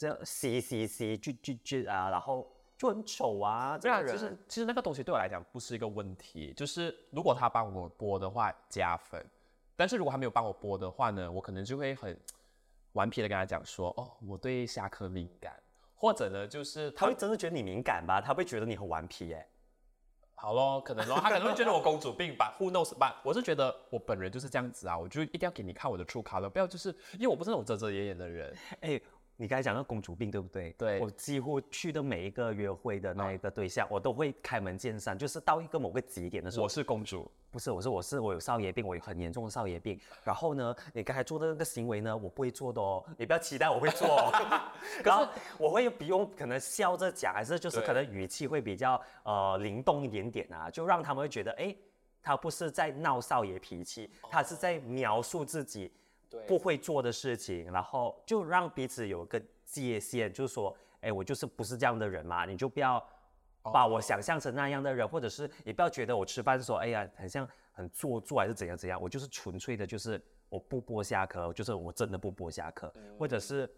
[0.00, 4.02] 这样吸吸吸，锯锯锯啊，然后就很丑啊，这对啊。
[4.02, 9.22] 其实其实那个东西对我来讲不是一个问题，就是如果他帮我播的话加分，
[9.76, 12.18] 但是如果他没有帮我播的话呢，我可能就会很
[12.92, 15.52] 顽皮的跟他讲说，哦，我对虾壳敏感，
[15.94, 18.22] 或者呢就是他他会真的觉得你敏感吧？
[18.22, 19.46] 他会觉得你很顽皮耶。
[20.34, 22.94] 好咯，可能咯，他可能会觉得我公主病吧，Who knows？
[22.94, 28.56] 吧，我是觉得我本人就是这样子啊，我就一定要给你看我的 true color，不要就是因为我不是那种遮遮掩掩的人。
[28.80, 28.98] 哎，
[29.40, 30.70] 你刚才讲到公主病，对不对？
[30.76, 39.98] 对我几乎去的每一个约会的那一个对象，我都会开门见山，就是到一个某个极点的时候我，是公主，不是，我是我是我有少爷病，我有很严重的少爷病。
[40.22, 44.30] 然后呢，你刚才做的那个行为呢，我不会做的哦，你不要期待我会做、哦。
[45.02, 45.26] 然后
[45.56, 51.74] 我会不用可能笑着讲，还是就是可能语气会比较呃灵动一点点啊，就让他们会觉得，哎，
[52.22, 55.94] 他不是在闹少爷脾气，他是在描述自己对
[56.46, 63.04] 不会做的事情，然后就让彼此有个界限，就是说，哎，我就是不是这样的人嘛，你就不要
[63.62, 73.68] 把我想象成那样的人，或者是也不要觉得我吃饭说，哎呀，很像很做作还是怎样怎样，我就是纯粹的，就是我不剥虾壳，就是我真的不剥虾壳，或者是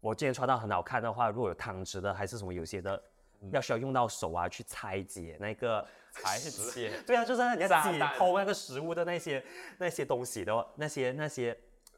[0.00, 3.02] 我今天穿到很好看的话，如果有汤汁的还是什么有些的。
[3.50, 9.44] 要需要用到手啊，去拆解那个 裁解 对啊，就是你要自己剖那个食物的那些
[9.76, 11.54] 那些东西的那些那些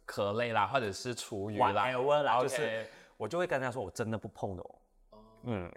[0.07, 2.87] 壳类啦，或者是厨余啦 whatever 啦，就是
[3.19, 4.75] 我就会跟他说，我真的不碰的哦。
[5.43, 5.71] 嗯，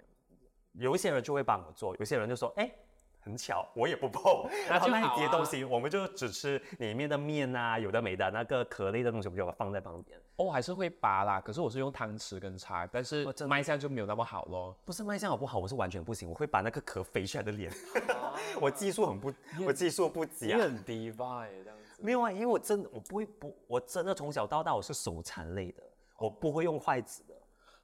[0.72, 2.70] 有一些人就会帮我做，有些人就说，哎、
[3.20, 4.48] 很巧，我也不碰。
[4.68, 10.18] 那然后那就好啊一叠东西，我们就只吃里面的面啊，有的没的，那个壳类的东西，我们就把它放在旁边。
[10.36, 14.74] 哦，我还是会拔啦，可是我是用汤匙跟叉，但是卖相就没有那么好咯。
[14.84, 17.70] 不是卖相好不好，我是完全不行，我会把那个壳飞出来的脸。
[18.60, 19.32] 我技术很不，
[19.66, 20.56] 我技术不佳。
[20.58, 21.89] 很 divine 这样子。
[22.00, 25.82] 没有啊，因为我真的我不会不，我真的从小到大我是手残类的，
[26.18, 27.34] 我不会用筷子的。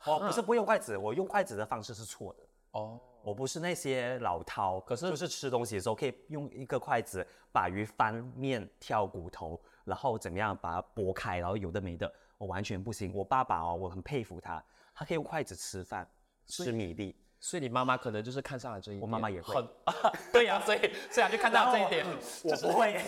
[0.05, 2.47] 哦，不是不会用筷子，我用筷子的方式是错的。
[2.73, 13.13] 哦，我不是那些老饕，可是就是吃东西的时候可以用一个筷子把鱼翻面、挑骨头，然后怎么样把它剥开，然后有的没的，我完全不行。
[13.15, 14.63] 我爸爸哦，我很佩服他，
[14.95, 16.09] 他可以用筷子吃饭，
[16.47, 17.17] 吃米粒。
[17.47, 19.69] 所以你妈妈可能就是看上了这一点，我妈妈也会很，
[20.33, 20.79] 对呀、所以
[21.09, 22.05] 所以她就看到这一点，
[22.43, 23.01] 我不会，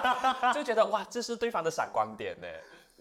[0.54, 2.48] 就觉得哇，这是对方的闪光点呢，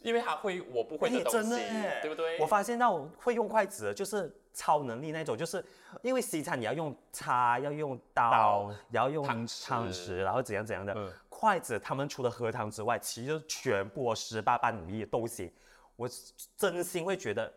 [0.04, 2.38] 因为他会，我不会哎的东西，真的耶对不对？
[2.42, 5.64] 我发现到我会用筷子，就是超能力那种，就是
[6.02, 10.94] 因为西餐你要用叉，要用刀，刀也要用汤匙汤匙，然后怎样怎样的。
[10.94, 15.52] 嗯筷子他们除了喝汤之外，其实全部十八般武艺都行。
[15.96, 16.08] 我
[16.56, 17.52] 真心会觉得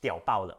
[0.00, 0.56] 屌爆了。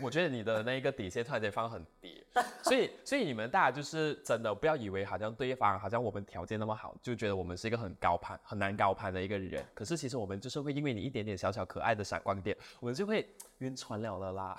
[0.00, 2.24] 我觉得你的那个底线突然间放很低，
[2.62, 9.64] 所以所以你们大家就是真的不要以为好像对方好像我们条件那么好，就觉得我们是一个很高攀很难高攀的一个人。
[9.72, 13.28] 可是其实我们就是会因为你一点点小小可爱的闪光点，我们就会
[13.58, 14.56] 晕船了了啦。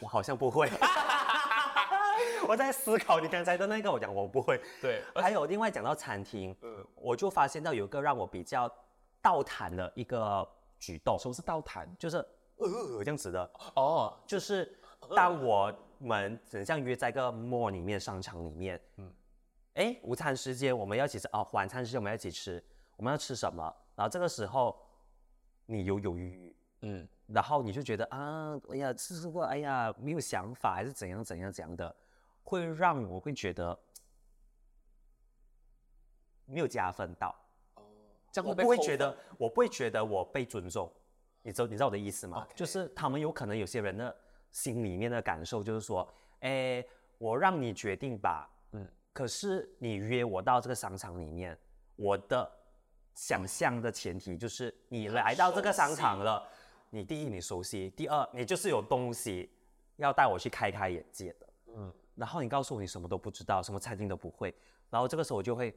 [0.00, 0.70] 我好像不会。
[2.48, 4.60] 我在思考你刚才的那个，我讲我不会。
[4.80, 6.56] 对，还有另外讲到餐厅，
[6.96, 8.70] 我就发现到有一个让我比较
[9.20, 10.46] 倒谈的一个
[10.82, 11.88] 举动，什么是倒谈？
[11.96, 12.16] 就是
[12.56, 14.76] 呃这样子的，哦，就是
[15.14, 19.14] 当我们很像约在一个 mall 里面、商场里面，嗯，
[19.74, 22.60] 哎，午餐时间我们要一起吃哦，晚餐时间我们要一起吃，
[22.96, 23.62] 我们要吃什么？
[23.94, 24.76] 然后这个时候
[25.66, 31.94] 你犹犹豫豫，嗯，然后你就觉得啊，哎呀，吃吃过，哎呀，没有想法，还是怎样怎样怎样的，
[32.42, 33.78] 会让我会觉得
[36.44, 37.32] 没有加分到。
[38.32, 40.90] 这样我不会觉得，我不会觉得我被尊重，
[41.42, 42.48] 你知道你知道我的意思吗？
[42.54, 44.16] 就是他们有可能有些人的
[44.50, 46.08] 心里面的感受就是说，
[46.40, 46.82] 哎，
[47.18, 51.56] 我让你决定吧，嗯，可是你约我到这个商场里面，
[51.94, 52.50] 我的
[53.14, 56.42] 想象的前提就是你来到这个商场了，
[56.88, 59.50] 你第一你熟悉，第二你就是有东西
[59.96, 64.54] 要带我去开开眼界的，嗯，然后你告诉我你什么都不知道，什么餐厅都不会，
[64.88, 65.76] 然后这个时候我就会。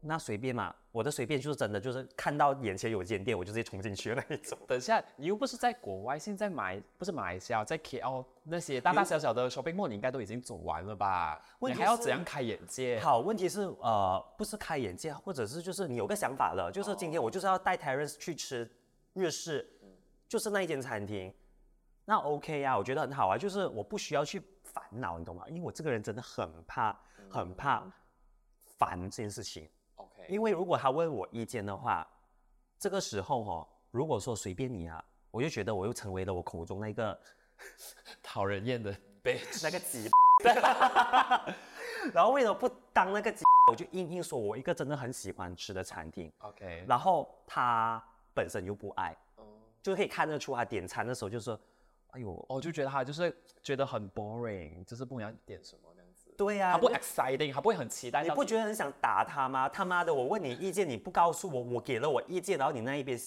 [0.00, 4.56] 那随便嘛，我的随便就是真的就是看到眼前有间店，我就直接冲进去的那一种。
[4.68, 11.42] 等一下，你又不是在国外，现在马不是马来西亚，在 KL 那些大大小小的 shopping mall，你应该都已经走完了吧？
[11.58, 13.00] 问题是你还要怎样开眼界？
[13.00, 18.70] 好，问题是呃，不是开眼界，或者是就是你有个想法了，就是今天我就是要带 Terence 去吃
[19.14, 19.68] 日式，
[20.28, 21.34] 就是那一间餐厅，
[22.04, 25.44] 那 OK 啊，我觉得很好啊，就是我不需要去烦恼，你懂吗？
[25.48, 26.96] 因为我这个人真的很怕，
[27.28, 27.84] 很怕
[28.78, 29.68] 烦这件事情。
[30.28, 32.06] 因为如果他问我意见的话，
[32.78, 37.18] 这个时候哦，如果说随便你啊，我就觉得我又成为了我口中那个
[38.22, 39.62] 讨人厌的 bitch。
[39.62, 40.08] 那个鸡，
[42.12, 48.02] 然后为了不当那个鸡，我就硬硬说我一个真的很喜欢吃的餐厅，OK，然后他
[48.34, 49.16] 本身又不爱，
[49.82, 51.58] 就可以看得出他点餐的时候就说，
[52.10, 55.82] 哎呦，我就觉得他就是觉得很 boring，就是不知道点什么。
[56.38, 59.68] 对呀、他不 exciting，他不会很期待你不觉得很想打他吗？
[59.68, 63.18] 他妈的，我问你意见，你不告诉我，我给了我意见，然后你那一边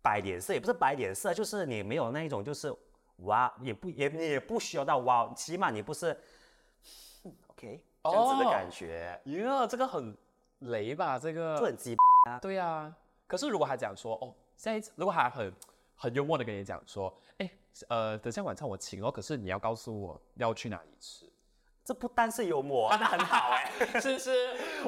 [0.00, 2.74] 摆脸色，也不是摆脸色，就是你没有那一种，就是
[3.18, 6.18] 哇，也不也你也不需要到哇，起码你不是
[7.22, 10.16] 哼 OK 这样子的哦感觉，哟，这个很
[10.60, 11.18] 雷吧？
[11.18, 11.94] 这个就很鸡
[12.40, 12.90] 对呀、
[13.26, 15.52] 可是如果他讲说，哦，下一次如果他很
[15.94, 17.50] 很幽默的跟你讲说，哎，
[17.88, 21.29] 呃，等下晚上我请哦，可是你要告诉我要去哪里吃，
[21.90, 24.30] 这不单是幽默， 那很好哎、 是不是？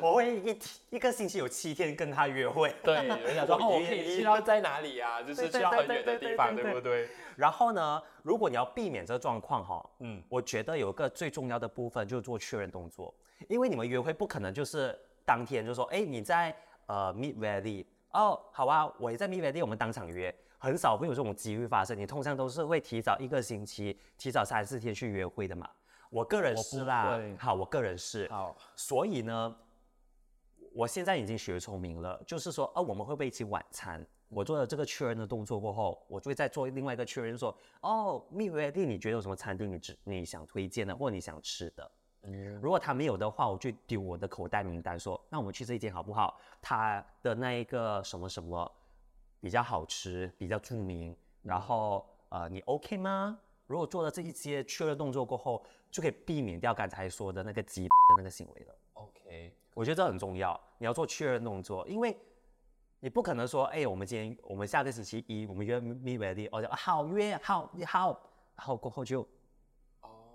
[0.01, 0.57] 我会一
[0.91, 5.21] 一个星期有七天跟他约会，对，人家说 哦，我可以去到在哪里啊？
[5.21, 7.09] 就是去到很远的地方，对不对？
[7.35, 10.19] 然后呢，如果你要避免这个状况哈，嗯。
[10.19, 13.12] 嗯，我觉得有一个最重要的部分就是做确认动作，
[13.49, 16.55] 因为你们约会不可能就是当天就说，哎，你在
[16.87, 25.69] 呃 Mid Valley，哦，好啊，我也在 Mid Valley，我们当场约，很少会有这种机会发生，你通常都是会提早一个星期，提早三四天去约会的嘛。
[26.12, 29.57] 我个人是啦会，好，我个人是，好，所以呢，
[30.75, 34.07] 我现在已经学聪明了，就是说，哦，我们会不会一起晚餐？
[34.29, 41.90] 我做了这个确认的动作过后，我就会再做另外一个确认，说，哦，蜜月地你觉得有什么餐厅你只你想推荐的，或你想吃的？
[42.25, 46.38] 嗯，如果他没有的话，我就丢我的口袋名单，说，那我们去这一间好不好？
[46.61, 48.70] 他的那一个什么什么
[49.40, 53.38] 比较好吃，比较著名，然后呃，你 OK 吗？
[53.72, 58.76] 如果做了这一些确认动作过后，就可以避免掉刚才说的那个鸡的那个行为了。
[58.92, 62.14] OK，我觉得这很重要，你要做确认动作，因为
[63.00, 68.08] 你不可能说，哎、我们今天我们下个星期一我们约 meet ready，哦，就啊好约好你好，
[68.56, 69.26] 然后过后就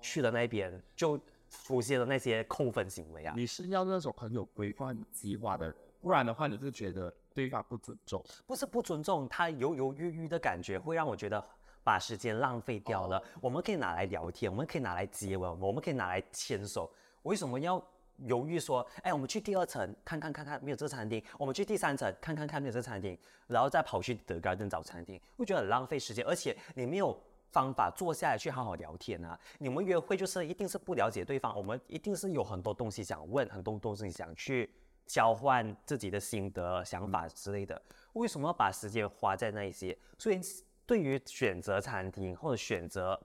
[0.01, 3.35] 去了那边，就出现了那些扣分行为啊。
[3.37, 8.23] 你是要那种很有规划、计划的人，不然的话，你就觉得对方不尊重。
[8.47, 11.43] 不是不尊重，他犹犹豫豫的感觉会让我觉得
[11.87, 13.23] 把时间浪费掉了。
[13.39, 17.81] 我们可以拿来聊天，我们可以拿来接吻，我们可以拿来牵手，为什么要
[18.25, 27.17] 犹豫说，哎，我们去第二层看看看看没有这个餐厅，我们去第三层看看看没有这个餐厅，然后再跑去德高登找餐厅，会觉得很浪费时间，而且你没有。
[27.49, 29.39] 方法坐下来去好好聊天啊！
[29.57, 34.69] 你们约会就是一定是不了解对方，我们一定是有很多东西想问，很多东西想去
[35.07, 37.81] 交换自己的心得、想法之类的。
[38.13, 39.97] 为什么要把时间花在那一些？
[40.19, 40.39] 所以
[40.87, 43.19] 对于选择餐厅或者选择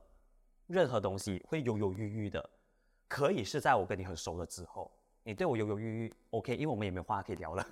[0.66, 2.50] 任何东西，会犹犹豫豫的。
[3.08, 4.90] 可以是在我跟你很熟了之后，
[5.22, 7.66] 你对我犹犹豫豫，OK，因为我们也没有话可以聊了。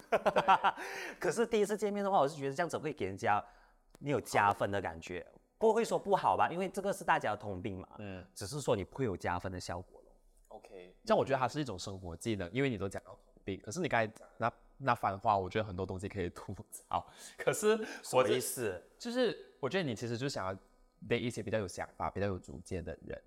[1.18, 3.44] 可是第一次见面的话，我是觉得这样子会给人家
[3.98, 5.26] 你有加分的感觉，
[5.58, 6.48] 不会说不好吧？
[6.50, 7.88] 因为这个是大家的通病嘛。
[7.98, 10.12] 嗯只是说你不会有加分的效果咯
[10.48, 17.04] ，OK，这样我觉得它是一种生活技能，因为你都讲到通病，可是你刚才讲那那番话，我觉得很多东西可以吐槽，
[17.36, 18.80] 可是什么我的意思？
[18.98, 20.52] 就是我觉得你其实就想要
[21.08, 23.22] date 一些比较有想法、比较有主见的人。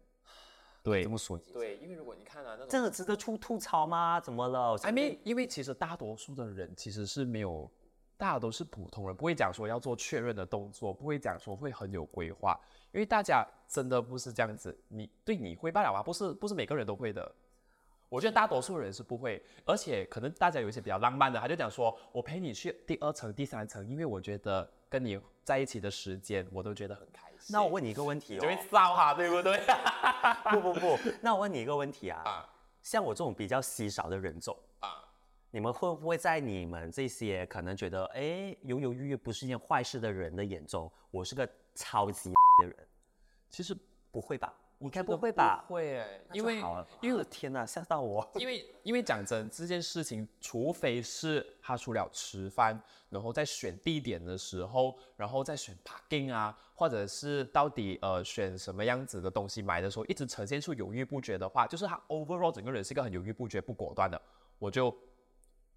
[0.82, 4.20] 对这么说，对，因为如果你看啊那种真的值得出吐槽吗？
[4.20, 7.72] 怎么了 I mean，因为其实大多数的人其实是没有，
[8.18, 12.60] 大家都是普通人，不会讲说要做确认的动作，不会讲说会很有规划，
[12.92, 14.78] 因为大家真的不是这样子。
[14.90, 16.04] 你对你会罢了吗？
[16.04, 17.34] 不是，不是每个人都会的。
[18.10, 27.54] 我觉得大多数人是不会，而且可能大家有一些比较浪漫的，他就讲说，我陪你去第二层、第三层，因为我觉得跟你在一起的时间，我都觉得很开心。
[27.54, 29.62] 那我问你一个问题哦就会哦，骚哈，对不对？
[30.52, 32.50] 不不不，那我问你一个问题啊，啊
[32.82, 35.04] 像我这种比较稀少的人种，啊，
[35.52, 42.76] 你们会不会在你们这些可能觉得哎犹犹豫豫不是一件坏事的人的眼中，我是个超级的人？
[43.50, 43.76] 其实
[44.12, 44.54] 不会吧？
[44.80, 45.64] 应该不会吧？
[45.68, 48.30] 不会因为好因为我的天哪，吓到我！
[48.36, 52.78] 因为因为讲真，这件事情，除非是他除了吃饭，
[53.10, 64.22] 然后在选地点的时候，然后再选 parking 啊，或者是到底呃选什么样子的东西买的时候，一直呈现出犹豫不决的话，就是他 overall 整个人是一个很犹豫不决、不果断的，
[64.60, 64.94] 我就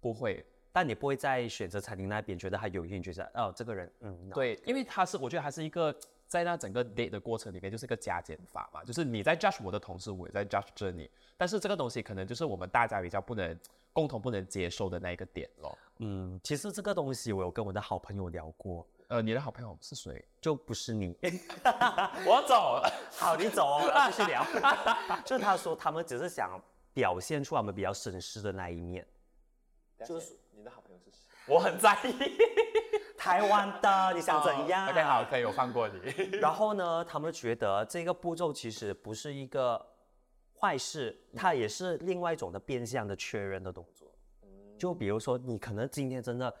[0.01, 0.45] 不会。
[0.73, 5.95] 但你不会在选择餐厅那边觉得他犹豫，你觉得哦这个人嗯对，因为他是我觉得他是一个
[6.27, 13.57] 在那整个 date 的过程里面，就是一个加减法嘛，就是你在 judge 我的同时，我也在 judge 着你，但是这个东西可能就是我们大家比较不能
[13.93, 15.77] 共同不能接受的那一个点咯。
[15.99, 20.23] 嗯，其实这个东西我有跟我的好朋友聊过，呃，你的好朋友是谁？
[20.41, 21.15] 就不是你。
[22.27, 22.81] 我走。
[23.11, 24.45] 好，你走继续聊。
[25.25, 26.61] 就是他说他们只是想
[26.93, 29.07] 表现出他们比较绅士的那一面。
[30.05, 31.17] 就是你的好朋友是谁？
[31.47, 32.13] 我很在意。
[33.27, 35.99] 台湾的，你想怎样、？OK，好，可以，我放过你。
[36.39, 39.85] 然后呢，他们觉得这个步骤其实不是一个
[40.57, 44.09] 坏事，它也是另外一种的变相的确认的动作。
[44.79, 46.55] 就比如说，你可能今天真的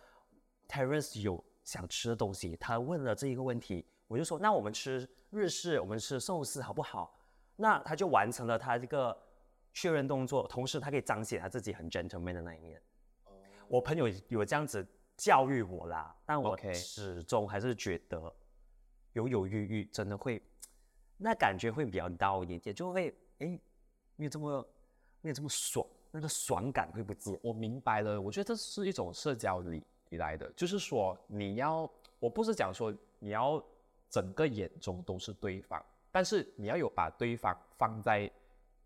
[0.67, 7.17] Terence 有想吃的东西，他问了这一个问题，我就说，那我们吃日式，我们吃寿司好不好？
[7.55, 9.17] 那他就完成了他这个
[9.73, 12.81] 确认动作，同时他可以彰显他自己很 gentleman 的那一面。
[13.69, 14.85] 我朋友有这样子
[15.17, 18.33] 教育我啦，但我 OK 始终还是觉得
[19.13, 20.41] 犹犹豫豫，真的会
[21.17, 23.59] 那感觉会比较到一点，就会哎
[24.15, 24.65] 没有这么
[25.21, 27.37] 没有这么爽，那个爽感会不见。
[27.41, 31.89] 我明白了，我觉得这是一种社交礼礼来的，就是说你要，
[32.19, 33.61] 我不是讲说你要
[34.09, 38.31] 整个眼中都是对方，但是你要有把对方放在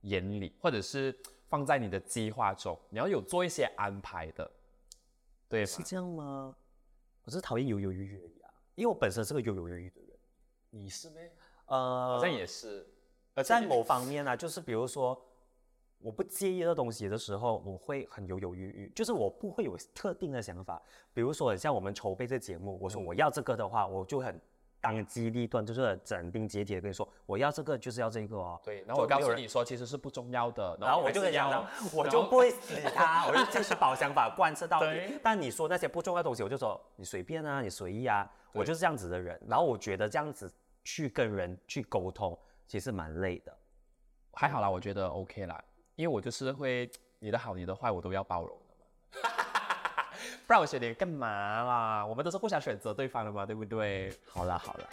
[0.01, 1.13] 眼里，或者是
[1.49, 4.49] 放在你的计划中，你要有做一些安排的，
[5.51, 5.65] 对吗？
[5.67, 6.55] 是这样吗？
[7.23, 10.17] 我只是讨厌犹犹豫豫而已啊，因为我本身是个犹犹豫豫的人。
[10.71, 11.31] 你是咩？
[11.65, 12.87] 呃，好像也是，
[13.33, 15.21] 呃在某方面呢、就是比如说
[15.99, 20.81] 我不介意这东西的时候，我会很犹犹豫豫，就是我不会有特定的想法。
[21.13, 24.41] 比如说，像我们筹备这节目，我说我要这个的话，我就很
[24.82, 28.59] 当机立断，就是很斩钉截铁的跟你说，我要这个就是要这个哦。
[28.63, 35.19] 对，然后我告诉你说，其实是不重要的，然后我就跟你讲，我就不会理他，我就坚持把我想法贯彻到底。
[35.21, 39.39] 但你说那些不重要的东西，我就说你随便啊，你随意啊，我就是这样子的人。
[39.47, 40.51] 然后我觉得这样子
[40.84, 43.55] 去跟人去沟通，其实蛮累的。
[44.34, 45.63] 还好啦，我觉得 OK 啦，
[45.95, 49.29] 因为我就是会你的好你的坏我都要包容的嘛，
[50.51, 51.29] 不然我选你干嘛
[51.63, 52.05] 啦？
[52.05, 54.13] 我们都是互相选择对方的嘛，对不对？
[54.27, 54.89] 好了好了，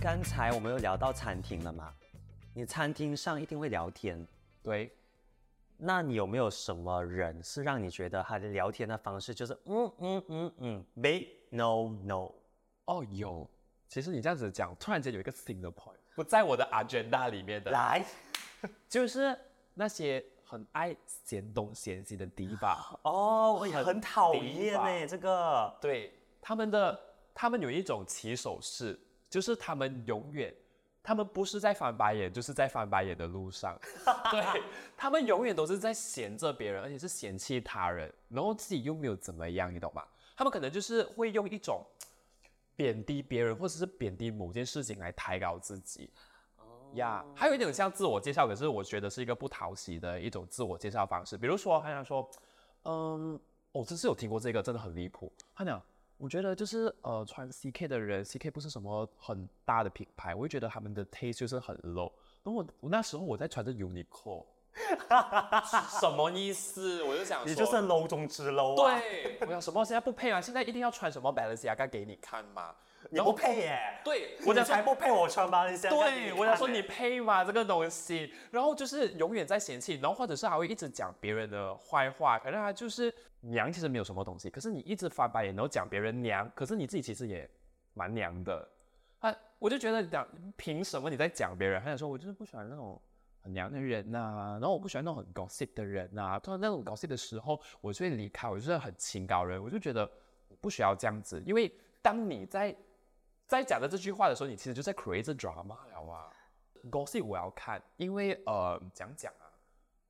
[0.00, 1.92] 刚才我们有聊到餐厅了嘛？
[2.54, 4.24] 你餐厅上一定会聊天，
[4.62, 4.96] 对，
[5.76, 12.32] 那你有没有什么人是让你觉得他的聊天的方式就是嗯嗯嗯嗯，babe no no？
[12.84, 13.50] 哦有，
[13.88, 18.04] 其实你这样子讲，突然间有一个新的 point 不在我的 agenda 里面的，来，
[18.88, 19.36] 就是
[19.78, 26.12] 那些很爱嫌东嫌西的迪吧，哦，我也很很讨厌呢，这个对
[26.42, 27.00] 他们的，
[27.32, 28.98] 他们有一种起手式，
[29.30, 30.52] 就是他们永远，
[31.00, 33.78] 他们不是在翻白眼，就是在翻白眼的路上。
[34.32, 34.62] 对
[34.96, 40.02] 他们永远都是在嫌着别人，而且是嫌弃他人，然后自己又没有怎么样，你懂吗？
[40.36, 41.86] 他们可能就是会用一种
[42.74, 46.10] 贬低别人，或者是贬低某件事情来抬高自己。
[46.94, 51.36] 呀还有一点像自我介绍，可是我觉得是一个不讨喜的一种自我介绍方式。
[51.36, 52.28] 比如说，他想说，
[52.84, 53.38] 嗯，
[53.72, 55.32] 我真是有听过这个，真的很离谱。
[55.54, 55.80] 他讲，
[56.16, 62.10] 我觉得就是呃，穿 CK 的人，CK 不是什么很大的品牌，我会觉得他们的 taste 就是很 low。
[62.42, 64.44] 然后我我那时候我在穿着 Uniqlo，
[66.00, 67.02] 什么意思？
[67.02, 70.40] 我就想说，你就是 low 中之 low 啊，对， 我想什么现在不配啊？
[70.40, 72.74] 现在一定要穿什么 Balenciaga 给你看吗？
[73.10, 77.44] 你不配耶，对，我想说不配我穿吧，你现在对，我想说你配吗？
[77.44, 87.48] 这个东西，然后就是永远在嫌弃，然后或者是还会一直讲别人的坏话，可能他就是娘，其实没有什么东西，可是你一直翻白眼，然后讲别人娘，可是你自己其实也
[87.94, 88.68] 蛮娘的。
[89.20, 90.26] 他我就觉得讲
[90.56, 91.80] 凭什么你在讲别人？
[91.80, 93.00] 他想说我就是不喜欢那种
[93.40, 100.08] 很娘的人呐、然后我不喜欢那种很 gossip 的人呐、突然那种 gossip 的时候，我就会离开，我就是很清高人，我就觉得
[100.48, 102.74] 你不需要这样子，因为当你在
[103.48, 106.30] 在讲的这句话的时候，你其实就在 create drama 了啊。
[106.90, 109.48] gossip 我要看，因为呃，讲讲啊，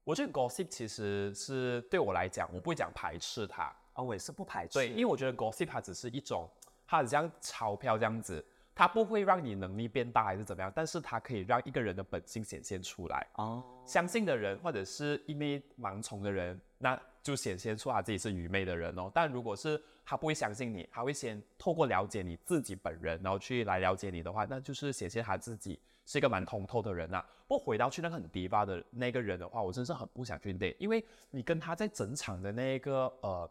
[0.03, 6.51] 我觉得 gossip 其实是对我来讲，我不会讲排斥它，啊，我也是不排斥，对，因为我觉得 gossip 它只是一种，
[6.85, 13.25] 它很像钞票这样子，它不会让你能力变大还是怎么样，但是它可以让一个人的本性显现出来。
[13.35, 19.11] 哦，相信的人，或者是一昧盲从的人，那就显现出他自己是愚昧的人哦。
[19.15, 33.51] 但如果是他不会相信你，他会先透过了解你自己本人，然后去来了解你的话，那就是显现他自己是一个蛮通透的人呐、不回到去那个很低吧的那个人的话，我真是很不想去 date，因为你跟他在整场的那个呃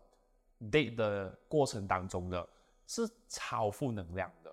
[0.72, 2.44] date 的过程当中呢，
[2.88, 4.52] 是超负能量的。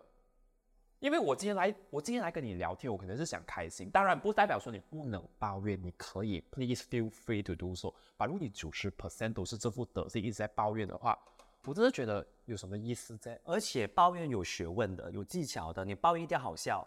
[0.99, 7.95] 因为我今天来，我今天来跟你聊天，我可能是想开心，当然不代表说你不能抱怨，你可以 please feel free to do so。
[8.19, 11.19] 把如你九十 percent 都是这副德性一直在抱怨的话，
[11.65, 13.39] 我真的觉得有什么意思在？
[13.45, 16.87] 而且抱怨有学问的，有技巧的，你抱怨一定要好笑，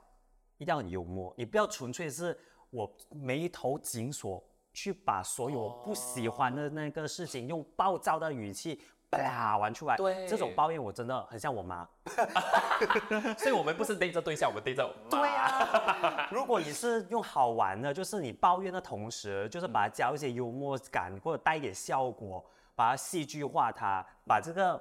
[0.57, 2.37] 一定要很幽默，你不要纯粹是
[2.69, 8.81] 我眉头紧锁去把所有我不喜欢的那个事情用暴躁的语气。
[9.09, 11.87] 啪玩出来，对这种抱怨我真的很像我妈。
[13.39, 15.09] 所以我们不是对着对象，我们对着妈。
[15.09, 22.45] 对啊，如果你是用好玩的，就是你抱怨的同时，就是把它加一些幽默感或者带一点效果，
[22.77, 24.79] 把它戏剧化它，把这个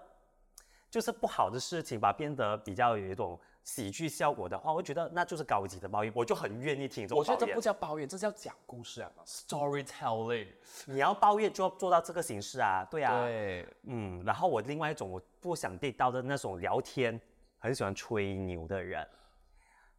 [0.90, 7.58] 就是不好的事情，把它变得比较有一种喜剧效果的话，我觉得那就是高级的抱怨，我就很愿意听我觉得这不。
[7.58, 10.48] 叫抱怨，这叫讲故事啊，storytelling。
[10.84, 14.22] 你要抱怨就要做到这个形式啊，对啊，对，嗯。
[14.26, 17.18] 然后我另外一种我不想 date 到的那种聊天，
[17.58, 19.08] 很喜欢吹牛的人。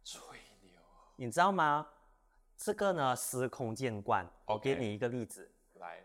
[0.04, 0.22] 吹
[0.62, 0.70] 牛。
[1.16, 1.84] 你知道吗？
[2.56, 4.24] 这个呢，司空见惯。
[4.46, 5.50] 我给你一个例子。
[5.74, 5.98] 来，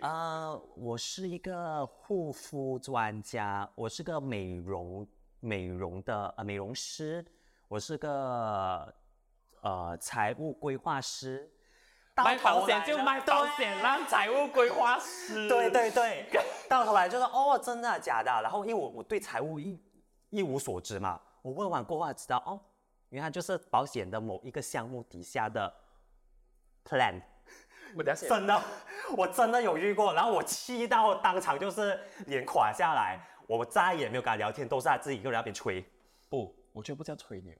[0.00, 5.06] 啊、 我是一个护肤专家，我是个美容
[5.40, 7.24] 美容的呃美容师，
[7.68, 8.92] 我是个
[9.60, 11.50] 呃财务规划师。
[12.14, 15.48] 到卖保险就卖保险，让财务规划师。
[15.48, 16.26] 对对对，
[16.68, 18.30] 到头来就说哦，真的假的？
[18.42, 19.78] 然后因为我我对财务一
[20.30, 22.60] 一无所知嘛，我问完过后才知道哦，
[23.10, 25.72] 原来就是保险的某一个项目底下的
[26.84, 27.22] plan。
[27.94, 28.62] 我等下真的，
[29.16, 35.84] 我真的有遇过，然后我气到当场就是脸垮下来，我再也没有跟他聊天，都是他自己一个人在那边吹。
[36.28, 37.54] 不，我觉得不叫吹牛，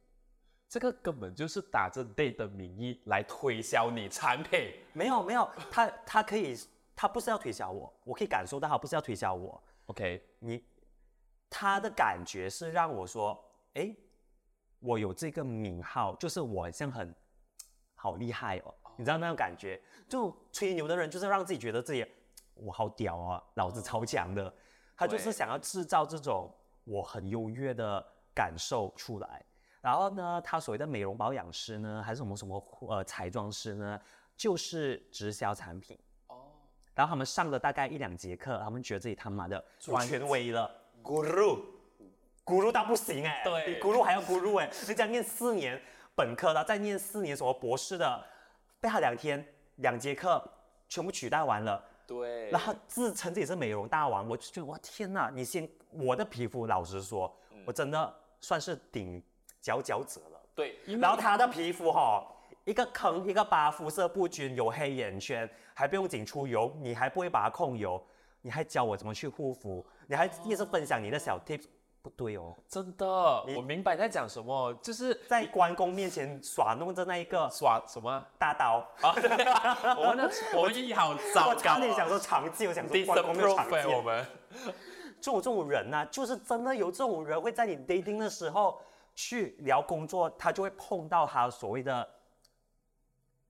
[0.68, 4.72] 这个根本就是打着 date 的名义来推销你产品。
[4.92, 6.56] 没有没有，他他可以，
[6.96, 10.64] 他不是要推销我，我可以感受到他不是要推销我，OK，你
[11.50, 13.38] 他的感觉是让我说，
[13.74, 13.94] 哎，
[14.78, 17.14] 我有这个名号，就是我好像很
[17.94, 19.80] 好厉害哦，你知道那种感觉？
[20.08, 22.06] 就吹牛的人就是让自己觉得自己
[22.54, 24.52] 我好屌啊，老子超强的，
[24.96, 29.44] 他就是想要制造这种我很优越的感受出来。
[29.80, 34.00] 然后呢，他所谓的美容保养师呢，还是什么什么呃彩妆师呢，
[34.36, 35.98] 就是直销产品。
[36.28, 36.52] 哦，
[36.94, 40.70] 然后他们上了大概一两节课，他们觉得自己他妈的有专权威了
[41.02, 45.82] ，guru，guru 到不行哎、对比 guru 还要 guru 哎、人家念四年
[46.14, 48.24] 本科的，再念四年什么博士的，
[48.82, 49.42] 被他两天
[49.76, 50.42] 两节课
[50.88, 55.30] 全部取代完了，对然后自称自己是美容大王，我就觉得哇天哪！
[55.32, 57.32] 你先我的皮肤，老实说，
[57.64, 59.22] 我真的算是顶
[59.60, 60.40] 佼佼者了。
[60.52, 62.26] 对，然后他的皮肤哈、
[62.64, 68.04] 一个坑一个疤，肤色不均，有黑眼圈，还不用紧出油，你还不会把它控油，
[68.40, 71.66] 你还教我怎么去护肤，你还一直分享你的小 tips，
[72.02, 73.06] 不对哦，真的，
[73.56, 78.28] 我明白你在讲什么，就是在关公面前耍弄着那一个耍什么啊？
[78.38, 78.84] 大刀，
[79.96, 84.26] 我们的我们意好糟我糕差点想说长技，我想说关公没有长我们。
[85.20, 88.82] 这种这种人呐、就是真的有这种人会在你 dating 的时候
[89.14, 92.08] 去聊工作，他就会碰到他所谓的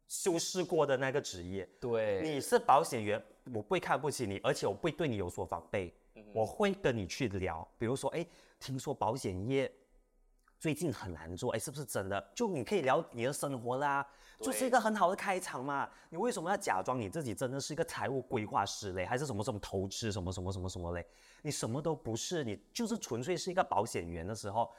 [0.07, 1.67] 修饰过的那个职业。
[1.81, 3.25] 对，你是保险员，
[3.55, 5.95] 我不会看不起你，而且我不会对你有所防备，
[6.33, 8.27] 我会跟你去聊，比如说，哎，
[8.59, 9.71] 听说保险业
[10.59, 12.33] 最近很难做，哎，是不是真的？
[12.35, 14.07] 就你可以聊你的生活啦，
[14.41, 15.91] 就是一个很好的开场嘛。
[16.11, 21.05] 你为什么要假装你自己真的是一个财务规划师嘞，还是什么什么投资什么什么什么什么嘞？
[21.43, 24.71] 你什么都不是，你就是纯粹是一个保险员的时候，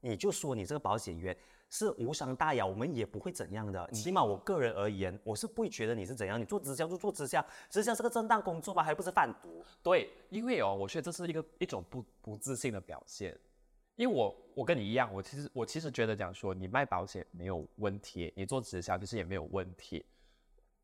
[0.00, 1.36] 你就说你这个保险员
[1.72, 3.90] 是无伤大雅，我们也不会怎样的。
[3.92, 6.38] 起码我个人而言，我是不会觉得你是怎样。
[6.38, 9.64] 你做直销就做直销，直销是个正当工作吧，还不是贩毒？
[9.82, 13.34] 对，因为哦，我觉得这是一个一种不不自信的表现。
[13.96, 20.04] 因为我我跟你一样，我其实我其实觉得讲说你卖保险没有问题，你做直销其实也没有问题。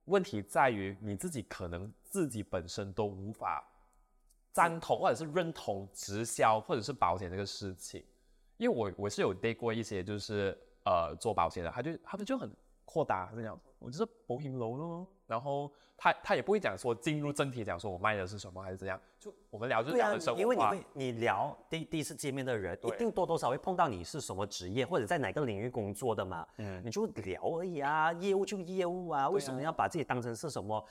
[0.07, 3.63] 问题在于你自己可能自己本身都无法
[4.53, 8.03] 赞同或者是认同直销或者是保险这个事情。
[8.57, 10.59] 因为我我是有 date 过一些就是
[10.89, 12.51] 呃做保险的，他就他们就很
[12.87, 30.83] 豁达，他就讲我就是保险楼咯，然后他他也不会讲说进入正题讲说我卖的是什么还是怎样，就我们聊就是聊的生，活化因为你会你聊第第一次见面的人，一定多多少少会碰到你是什么职业或者在哪个领域工作的嘛，嗯你就聊而已啊，业务就业务啊，为什么要把自己当成是什么？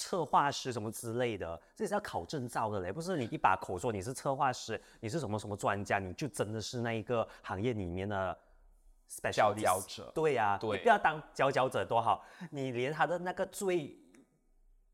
[0.00, 8.38] 策划师什么之类的，这是要考证照的嘞，不是你一把口说你是策划师，你是什么什么专家，你就真的是那一个行业里面的
[9.08, 10.76] special 佼佼者对呀、对。
[10.76, 13.98] 你不要当佼佼者多好，你连他的那个最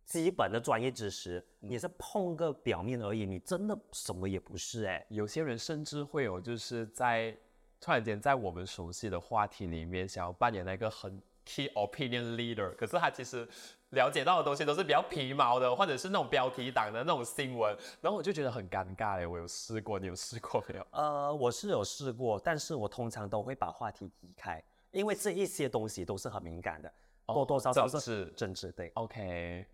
[0.04, 7.36] 基本的专业知识，你是碰个表面而已，你真的什么也不是哎、有些人甚至会有就是在
[7.80, 13.46] 突然间在我们熟悉的话题里面想要扮演那个很 key opinion leader，可是他其实
[13.90, 19.26] 了解到的东西都是比较皮毛的，或者是那种标题党的那种新闻，然后我就觉得很尴尬嘞。
[19.26, 20.86] 我有试过，你有试过没有？
[20.90, 26.92] 呃，我是有试过，但是我通常都会把话题移开，因为这一些东西都是很敏感的，
[27.26, 28.90] 多多少少是政治政治对。
[28.94, 29.66] OK，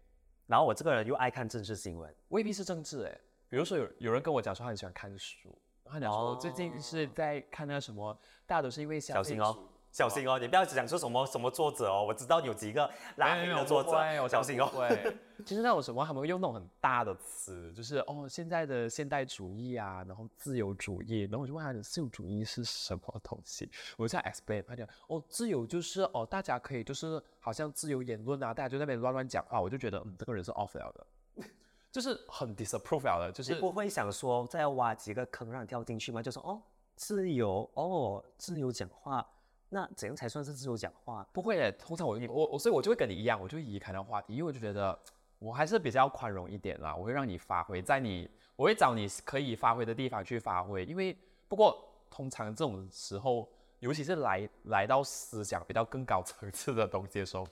[0.46, 3.20] 然后我这个人又爱看政治新闻，未必是政治哎。
[3.48, 5.48] 比如说有有人跟我讲说他很喜欢看书，
[5.82, 8.16] 然后他讲说我最近是在看那个什么，
[8.46, 13.90] 大家都是因为小心哦主，小心哦，你不要讲出什么什么作者哦，我知道有几个拉没有没有黑的作者，
[14.22, 14.70] 我小心哦。
[14.72, 23.68] 对， 其实那种什么，他们会用那种很大的词，就是哦，现在的现代主义啊，然后自由主义，然后我就问他，自由主义是什么东西？
[23.98, 31.44] 我就在 explain，他讲哦，自由就是哦，大家可以就是好像自由言论啊，大家就在那边乱乱讲话，我就觉得嗯，这个人是 off 了的，
[31.90, 36.22] 就是很 disapprove 了的，就是你不会想说再挖几个坑让你跳进去吗？
[36.22, 36.62] 就说哦，
[36.94, 39.26] 自由哦，自由讲话
[39.72, 41.24] 那怎样才算是自由讲话？
[41.32, 44.98] 不会的，通常我我我，所以我就会跟你一样，我就移开那话题，因为我就觉得
[45.38, 51.16] 我还是比较宽容一点啦，我会让你发挥，在你我会找你可以发挥的地方去发挥，因为
[51.46, 53.48] 不过通常这种时候，
[53.78, 57.46] 尤其是来来到思想比较更高层次的东西的时候，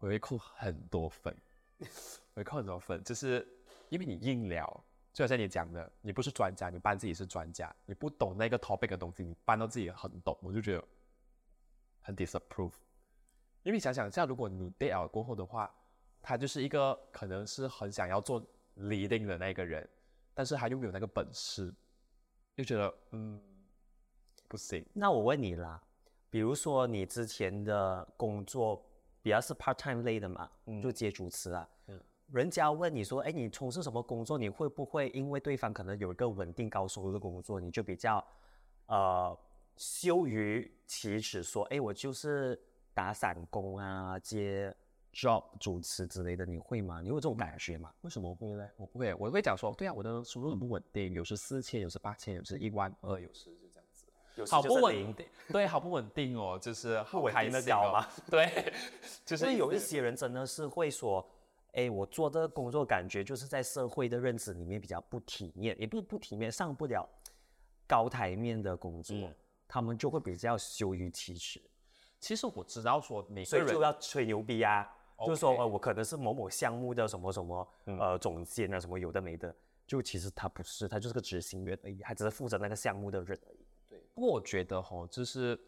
[0.00, 1.36] 我会扣很多分，
[2.32, 3.46] 我会扣很多分，就是
[3.90, 4.84] 因为你硬聊。
[5.14, 10.84] 就好像你讲的，你不是专家，你扮自己是专家，你不懂那个 topic 的东西，你扮到自己很懂，我就觉得
[12.02, 12.72] 很 disapprove。
[13.62, 15.72] 因为想想，这样如果你 date 了过后的话，
[16.20, 18.44] 他就是一个可能是很想要做
[18.76, 19.88] leading 的那个人，
[20.34, 21.72] 但是他又没有那个本事，
[22.56, 23.40] 就觉得嗯
[24.48, 24.84] 不行。
[24.92, 25.80] 那我问你啦，
[26.28, 28.84] 比如说你之前的工作
[29.22, 30.50] 比较是 part time 类的嘛，
[30.82, 31.68] 就接主持啊，
[32.34, 34.36] 人家问你说，哎，你从事什么工作？
[34.36, 38.22] 你会不会因为对方可能有一个稳定高收入的工作，你就比较
[38.86, 39.38] 呃
[39.76, 42.60] 羞于启齿说，哎，我就是
[42.92, 44.74] 打散工啊，接
[45.12, 47.00] job 主持之类的，你会吗？
[47.00, 47.92] 你有这种感觉吗？
[48.00, 48.68] 为什么会呢？
[48.78, 58.08] 我不会，我会讲说，对啊，我的收入很不稳定，有时四千，有时八千，有时一万二，有时就这样子，好不稳定，对，好不稳定哦，就是好开心高吗？
[58.28, 58.74] 对，
[59.24, 61.24] 就是有一些人真的是会说。
[61.74, 67.08] 哎，我做这个工作感觉就是在社会的认知里面比较不体面，也不是不体面，上不了
[67.86, 69.16] 高台面的工作，
[69.66, 71.60] 他们就会比较羞于启齿。
[72.20, 74.88] 其实我知道说，每所以就要吹牛逼啊，
[75.26, 79.52] 就是说呃，我可能是某某项目的什么什么呃总监啊，什么有的没的，
[79.84, 83.66] 就其实他不是，他就是个执行员而已，他只是负责那个项目的人而已。
[83.88, 85.58] 对，不过我觉得哈，就是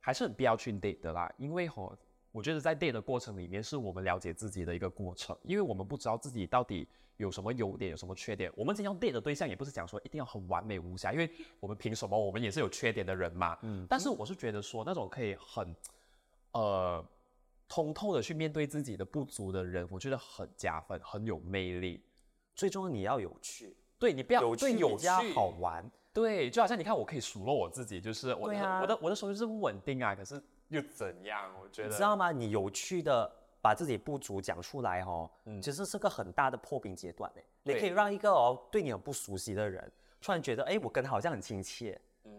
[0.00, 1.96] 还是很必要去 date 的啦，因为哈。
[2.30, 8.52] 我觉得在 date 的过程里面，是我们了解自己的一个过程，因为我们不知道自己到底有什么优点，有什么缺点。
[8.54, 12.18] 我们今天 date 的对象也不是讲说一定要很完美无瑕，因为我们凭什么？
[12.18, 13.58] 我们也是有缺点的人嘛。
[13.62, 13.86] 嗯。
[13.88, 15.74] 但是我是觉得说，那种可以很，
[16.52, 17.04] 呃，
[17.66, 22.02] 通透的去面对自己的不足的人，我觉得很加分，很有魅力。
[22.54, 25.90] 最重要你要有趣，对你不要有趣有趣好玩。
[26.12, 30.42] 对，就好像你看，我可以数落我自己，就是我的我的我的收入是不稳定啊，可是。
[30.68, 31.50] 又怎样？
[31.62, 32.30] 我觉得你知道吗？
[32.30, 37.44] 你有趣的把自己不足讲出来，哦，嗯，其实是个很大的破冰阶段诶。
[37.62, 39.90] 你可以让一个哦对你很不熟悉的人，
[40.20, 42.32] 突然觉得，哎，我跟他好像很亲切，嗯，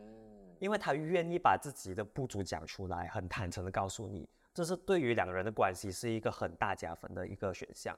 [0.60, 7.98] 因为他愿意把自己的不足讲出来，很坦诚的告诉你，这是对于两个人的关系是一个很大加分的一个选项。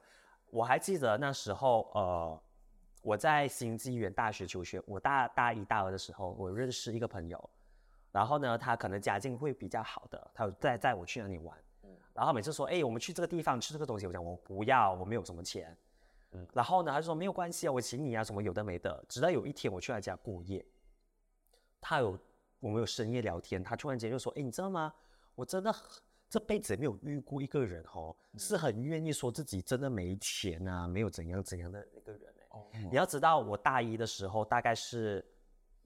[0.50, 2.42] 我还记得那时候，呃，
[3.02, 7.50] 我在新纪元大学求学，我大大一、大二的时候，我认识一个朋友。
[8.12, 11.58] 然后呢，他可能家境会比较好的，他有带带我去那里玩。
[11.82, 15.76] 嗯，然后每次说，哎，我们去这个地方吃这个东西，我讲我不要，我没有什么钱。
[16.32, 19.04] 嗯，然后呢，他就说没有关系啊，我请你啊，什么有的没的。
[19.08, 20.64] 直到有一天我去他家过夜，
[21.80, 22.18] 他有
[22.60, 24.92] 我们有深夜聊天，他突然间就说，哎，你知道吗？
[25.34, 25.74] 我真的
[26.28, 32.46] 这辈子没有遇过一个人哦，是很愿意说自己真的没钱啊，没有怎样怎样的一个人哎。
[32.50, 35.26] 哦，你要知道，我大一的时候大概是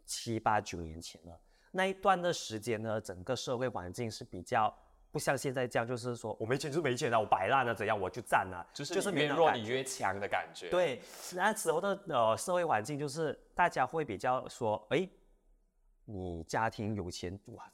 [0.04, 1.40] 七八九年前了。
[1.70, 4.74] 那一段的时间呢，整个社会环境是比较
[5.10, 10.68] 不像现在这样，就是说我没钱就没钱了，我摆烂了怎样我就占了，就是就是越弱你越强的感觉。
[10.68, 11.00] 对，
[11.34, 15.08] 那时候的呃社会环境就是大家会比较说，哎，
[16.04, 17.70] 你家庭有钱哇，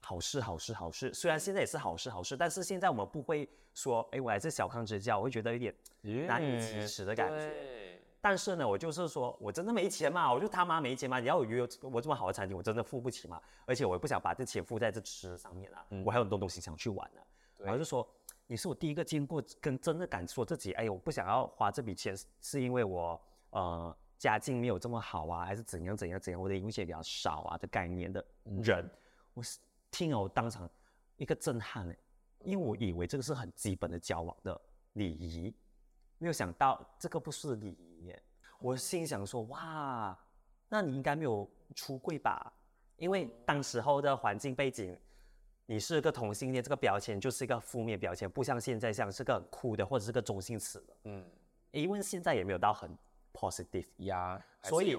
[0.00, 1.12] 好事好事好事。
[1.12, 5.74] 虽然现在也是好事好事，但是现在我们不会说，哎，我来自小康之家，我会觉得有点
[6.26, 7.95] 难以启齿的感觉。
[8.20, 11.20] 但是呢，我就是说，我真的没钱嘛，我就他妈没钱嘛。
[11.20, 13.40] 你要约我这么好的餐厅，我真的付不起嘛。
[13.64, 17.20] 而且我也不想把这钱付在这吃上面啊，我还有很多东西想去玩呢。
[17.58, 18.06] 然后就说，
[18.48, 28.90] 你是我第一个见过跟真的敢说自己，哎，我不想要花这笔钱，是因为我呃家境没有这么好啊，还是怎样怎样怎样，我的零用钱比较少啊的概念的人，
[29.34, 29.58] 我是
[29.90, 30.68] 听了我当场
[31.16, 31.96] 一个震撼哎，
[32.40, 34.60] 因为我以为这个是很基本的交往的
[34.94, 35.54] 礼仪。
[36.18, 38.14] 没有想到这个不是礼仪，
[38.58, 40.18] 我心想说哇，
[40.68, 42.52] 那你应该没有出柜吧？
[42.96, 44.98] 因为当时候的环境背景，
[45.66, 50.96] 你是个同性恋，这个标签就是一个负面标签，不像现在像是个很酷的或者是个中性词了。
[51.04, 51.24] 嗯，
[51.72, 52.90] 因为现在也没有到很
[53.34, 54.96] positive 呀，所以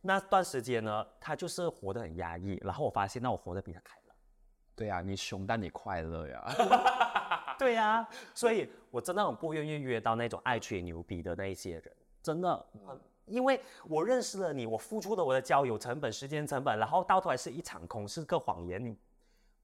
[0.00, 4.16] 那段时间呢，他就是活得很压抑，然后我发现那我活得比他开朗。
[4.76, 6.44] 对呀，你穷但你快乐呀。
[7.62, 12.66] 对呀，所以我真的很不愿意约到那种爱吹牛逼的那一些人，真的，
[13.26, 18.96] 因为我认识了你，我付出了我的交友成本、时间成本，然后到头来是一场空，是个谎言，你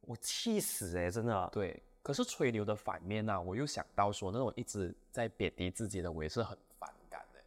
[0.02, 1.48] 我气死哎，真的。
[1.52, 7.40] 对，可是吹牛的反面呢，我又想到说那种一直在贬低自己的，我也是很反感的，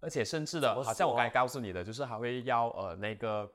[0.00, 3.48] 而且甚至的，好像我刚才告诉你的，就是还会要呃那个。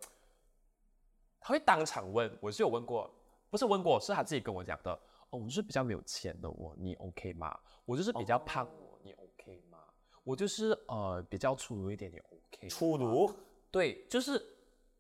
[1.48, 3.08] 他会当场问，我是有问过，
[3.52, 4.98] 不是问过，是他自己跟我讲的。
[5.32, 7.58] 哦，我是比较没有钱的我，你 OK 吗？
[7.86, 9.80] 我就是比较胖我，你 OK 吗？
[10.24, 12.70] 我就是呃比较粗鲁一点，你 OK？
[12.70, 13.32] 粗鲁，
[13.72, 14.44] 对，就是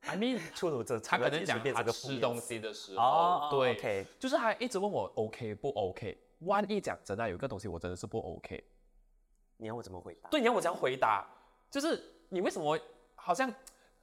[0.01, 6.17] I mean， 出炉这他可能讲他变这个吃东西的时候，哦对 OK 就是他一直问我 OK 不 OK。
[6.39, 8.61] 万一讲真的有一个东西我真的是不 OK，
[9.57, 10.29] 你要我怎么回答？
[10.29, 11.25] 对，你要我怎样回答？
[11.71, 12.77] 就是你为什么
[13.15, 13.51] 好像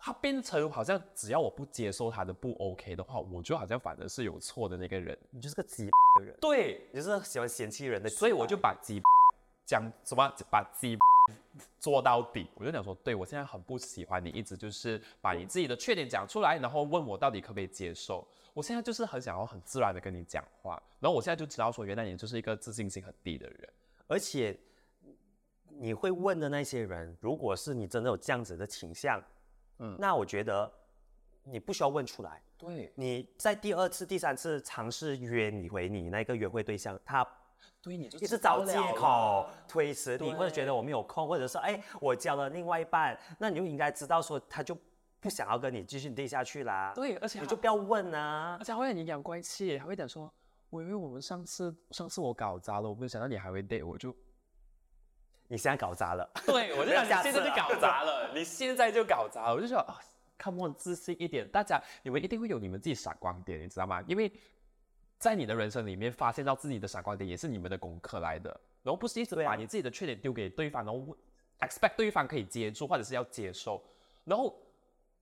[0.05, 5.17] 他变成好像只要我不接受他的不 OK 的话，我就好像反而是有错的那个人。
[5.31, 5.85] 你就是个鸡
[6.19, 9.01] 的人，对，你就是喜欢嫌弃人的，所以我就把鸡
[9.65, 10.99] 讲什么把鸡
[11.79, 12.51] 做到底。
[12.57, 18.27] 我就想说，对我现在很不喜欢你一直就是把你自己的缺点讲出来，然后问我到底可不可以接受。
[18.55, 23.69] 我现在就是很想要很自然的跟你讲话，然后我现在就知道说，原来你就是一个自信心很低的人。
[24.09, 24.59] 而且
[25.69, 29.23] 你会问的那些人，如果是你真的有这样子的倾向，
[29.79, 30.71] 嗯，那我觉得
[31.45, 32.43] 你不需要问出来。
[32.57, 37.27] 对，你在第二次、第三次尝试约你回你那个约会对象，他
[37.81, 44.77] 对，你就一直找借口推迟你，对或者觉得我没有空，或者是哎我交了另外一半，那你就应该知道说他就
[45.19, 46.93] 不想要跟你继续 date 下去啦。
[46.95, 48.65] 对，而且你就不要问啊而。
[48.65, 50.33] 且还会很阴阳怪气，还会讲说，
[50.71, 54.15] 我以为我们上次上次我搞砸了，我没有想到你还会 date，我就
[55.53, 60.01] 你现在搞砸了，对我就想 现在就搞砸了， 你现在就搞砸了，我就说啊
[60.39, 64.03] ，come on，自信一点，大家你们一定会有你们自己闪光点，你知道吗？
[64.07, 64.33] 因为
[65.19, 68.49] 在你的人生里面发现到自己的闪光点，也是你们的功课来的，
[68.83, 71.15] 然后不是一直把你自己的缺点丢给对方，然后问
[71.61, 73.85] expect 对方可以接住或者是要接受，
[74.25, 74.59] 然后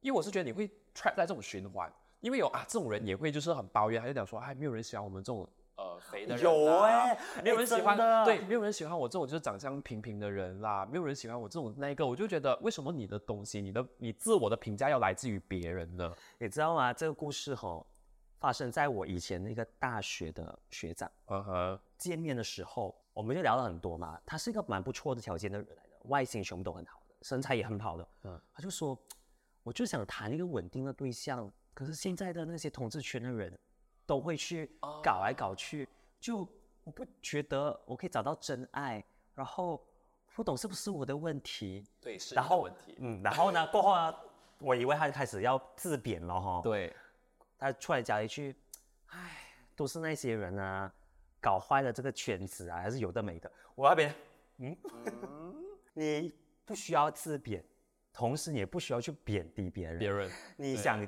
[0.00, 5.48] 因为我是觉得你会 trap 在这种循环，因为有啊这种人也会就是很抱怨，他就讲说，哎，没有人喜欢我们这种。
[5.76, 16.12] 呃，肥的人、啊、有哎没有人喜欢，的对，没有人喜欢我这种就是长相平平的人啦，没有人喜欢我这种那一个，我就觉得为什么你的东西，你的你自我的评价要来自于别人呢？
[16.38, 16.92] 你知道吗？
[16.92, 17.86] 这个故事吼
[18.38, 24.20] 发生在我以前那个大学的学长嗯哼，见面的时候，我们就聊了很多嘛。
[24.26, 28.08] 他是一个蛮不错的条件的人来的，外形全部都很好的，身材也很好的。
[28.24, 28.98] 嗯，他就说，
[29.62, 33.58] 我就想谈一个稳定的对象，可是现在的那些统治圈的人
[34.10, 34.68] 都会去
[35.00, 35.88] 搞来搞去，
[36.18, 36.38] 就
[36.82, 39.04] 我不觉得我可以找到真爱，
[39.36, 39.80] 然后
[40.34, 41.86] 不懂是不是我的问题。
[42.00, 44.16] 对，是然后问题，嗯，然后呢，过后呢，
[44.58, 46.60] 我以为他开始要自贬了哈。
[46.60, 46.92] 对，
[47.56, 48.56] 他出来讲了一句
[49.14, 49.30] ：“唉，
[49.76, 50.92] 都是那些人啊，
[51.40, 54.12] 搞坏了这个圈子啊，还是有的没的。”我那边，
[54.56, 54.76] 嗯，
[55.94, 56.34] 你
[56.64, 57.64] 不需要自贬，
[58.12, 60.00] 同时你也不需要去贬低别人。
[60.00, 61.06] 别人你想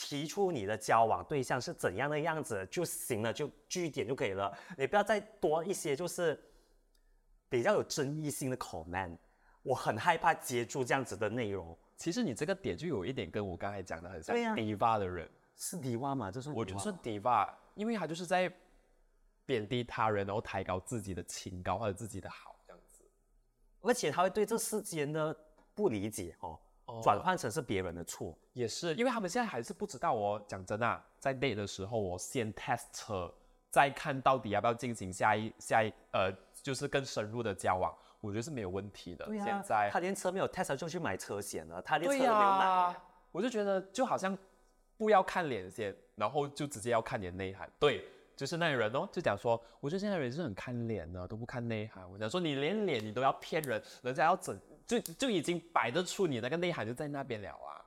[0.00, 4.50] 提出你的交往对象是怎样的样子就行了，就据点就可以了。
[4.78, 6.42] 你不要再多一些就是
[7.50, 9.18] 比较有争议性的 comment。
[9.62, 11.76] 我很害怕接触这样子的内容。
[11.98, 16.30] 其实你这个点就有一点跟我刚才讲的很像对呀 diva 的人，是低洼吗？
[16.30, 18.50] 这是我觉得是 diva，因为他就是在
[19.44, 23.04] 贬低他人，然后抬高自己的清高或者自己的好这样子。
[23.82, 25.36] 而且他会对这世间的
[25.74, 26.58] 不理解哦，
[27.02, 28.36] 转换成是别人的错。
[28.52, 30.42] 也是，因为他们现在还是不知道哦。
[30.46, 33.32] 讲真啊，在 date 的时候，我先 test 车，
[33.70, 36.32] 再看到底要不要进行下一下一呃，
[36.62, 39.26] 就是更深入的交往，我觉得是没有问题的。
[39.44, 42.38] 现在他连车没有 test 就去买车险了，他连车都没有买。
[42.38, 42.96] 呀、
[43.30, 44.36] 我就觉得就好像
[44.96, 47.70] 不要看脸先，然后就直接要看你的内涵。
[47.78, 48.04] 对，
[48.36, 52.10] 就是那个人哦，就讲说，我觉得现在人是很看脸的，都不看内涵。
[52.10, 54.58] 我讲说，你连脸你都要骗人，人家要整，
[54.98, 57.78] 就就已经摆得出你那个内涵就在那边了啊。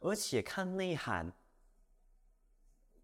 [0.00, 1.32] 而且看内涵，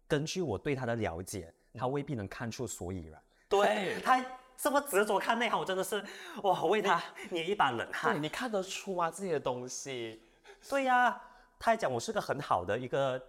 [0.07, 3.19] 根据我对他的了解，他未必能看出所以然。
[3.47, 4.23] 对 他
[4.55, 6.03] 这么执着看内涵，我真的是
[6.43, 8.21] 哇，为他捏一把冷对，汗。
[8.21, 9.09] 你看得出啊？
[9.09, 10.21] 这些东西，
[10.69, 11.19] 对呀、
[11.57, 13.19] 他还讲我是个很好的一个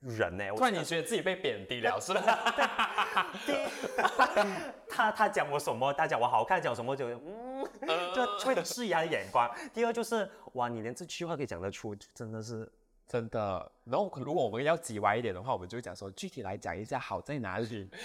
[0.00, 0.50] 人呢。
[0.52, 2.22] 我突然你觉得自己被贬低了，是吧？
[4.88, 7.47] 他他讲我什么，他讲我好看，讲什么就嗯，
[8.14, 9.50] 就会质疑他的眼光。
[9.72, 12.70] 第二就是哇，你连这句话可以讲得出，真的是
[13.06, 13.70] 真的。
[13.84, 17.88] 然后如果我们要挤歪一点的话，我们就会讲说，具体来讲一下好在哪里。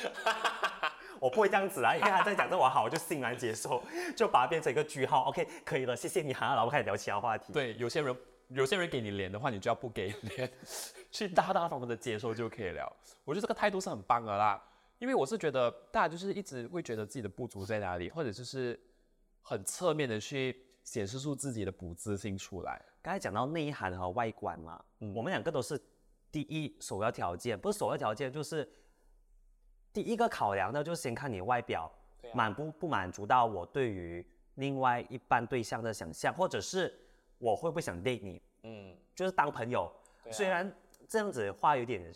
[1.20, 3.82] 我不会这样子啊，因为他在讲这我好，我就欣然接受，
[4.14, 5.30] 就把它变成一个句号。
[5.30, 7.54] OK，可以了，谢谢你哈，然后开始聊其他话题。
[7.54, 8.14] 对，有些人
[8.50, 10.52] 有些人给你脸的话，你就要不给脸，
[11.12, 12.92] 去大大方方的接受就可以了。
[13.24, 14.62] 我觉得这个态度是很棒的啦，
[15.00, 18.78] 因为我是觉得大家就是一直会觉得自己的不足在哪里，或者就是
[19.44, 22.82] 很侧面的去显示出自己的不自信出来。
[23.02, 24.84] 刚才讲到内涵和外观嘛，
[25.14, 25.80] 我们两个都是
[26.32, 28.68] 第一首要条件，不是首要条件，就是
[29.92, 31.92] 第一个考量的，就是先看你外表、
[32.34, 34.26] 满不不满足到我对于
[34.56, 36.98] 另外一半对象的想象，或者是
[37.38, 39.92] 我会不会想 date 你，嗯，就是当朋友。
[40.32, 40.74] 虽然
[41.08, 42.12] 这样子的话有点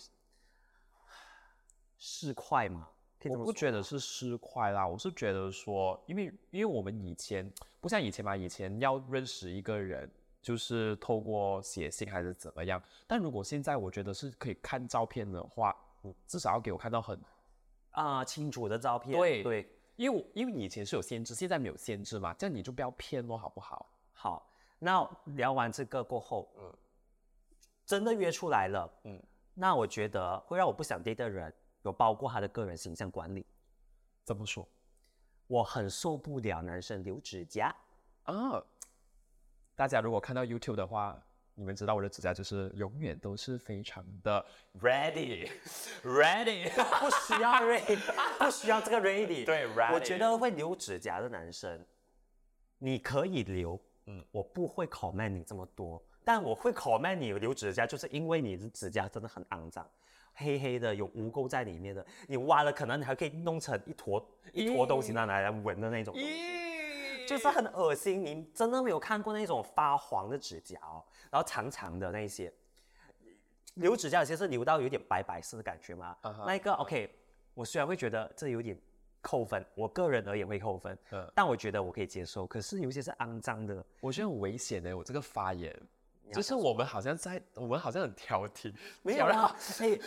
[1.97, 2.87] 市侩嘛？
[3.25, 7.51] 我不觉得是失快啦，我是觉得说，因为因为我们以前
[7.81, 10.09] 不像以前嘛，以前要认识一个人
[10.41, 17.19] 就是透过写信还是怎么样，但如果现在我觉得是可以看照片的话，你至少要给我看到很，
[17.91, 23.89] 啊、清楚的照片，对对，因为我因为以前是有限制，现在没有限制嘛，这样你就不要骗咯，好不好？
[24.13, 24.47] 好，
[24.79, 26.73] 那聊完这个过后，嗯，
[27.85, 29.23] 真的约出来了，嗯嗯，
[29.55, 31.51] 那我觉得会让我不想 date 的人，
[31.87, 33.45] 有包括他的个人形象管理。
[34.23, 34.67] 怎么说
[35.47, 37.73] 我很受不了男生留指甲，
[38.23, 38.61] 啊？
[39.75, 41.17] 大家如果看到 YouTube 的话，
[41.55, 44.45] 你们知道我的指甲就是永远都是非常的
[44.81, 46.69] ready，ready。
[46.99, 47.97] 不需要 ready，
[48.37, 49.45] 不需要这个 ready。
[49.47, 51.85] 对我，ready 我觉得会留指甲的男生，
[52.77, 59.89] 你可以留，嗯，我不会 comment 你这么多，但我会 comment 你留指甲，就是因为你的指甲真的很肮脏，
[60.37, 67.27] 黑黑的，有污垢在里面的，你挖了可能你还可以弄成一坨一坨东西拿来闻的那种东西。
[67.27, 72.49] 就是很恶心，你真的没有看过那种发黄的指甲哦，然后长长的那一些，
[73.73, 76.15] 留指甲有些是留到有点白白色的感觉嘛。
[76.21, 76.43] 啊哈。
[76.47, 77.13] 那一个 OK，
[77.53, 78.79] 我虽然会觉得这有点
[79.21, 81.29] 扣分，我个人而言会扣分，嗯。
[81.35, 82.47] 但我觉得我可以接受。
[82.47, 85.77] 可是有些是肮脏的，我觉得很危险的，我这个发言，要
[86.31, 88.73] 就是我们好像在，我们好像很挑剔，
[89.03, 89.99] 没有 啦，哎，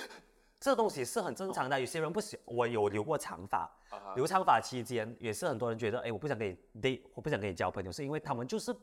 [0.59, 1.81] 这东西是很正常的。
[1.81, 3.71] 有些人不喜，我有留过长发，
[4.15, 8.75] 留长发期间也是很多人觉得，哎，我不想跟你 date，我不想跟你交朋友，是因为他们就是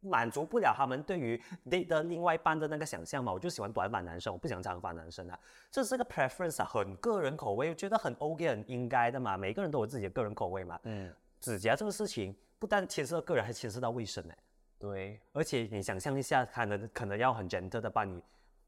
[0.00, 3.32] 满足不了他们对于 date 的另外一半的那个想象嘛。
[3.32, 5.38] 我就喜欢短发男生，我不喜欢长发男生啊，
[5.70, 9.36] 这是个 preference 啊，很个人口味，我觉得很 OK，很应该的嘛。
[9.36, 10.78] 每个人都有自己的个人口味嘛。
[10.84, 14.38] 嗯，指甲这个事情不但牵涉到个人，还牵涉到卫生哎、
[14.80, 18.20] 对而且你想象一下，可能可能要很 gentle 的帮你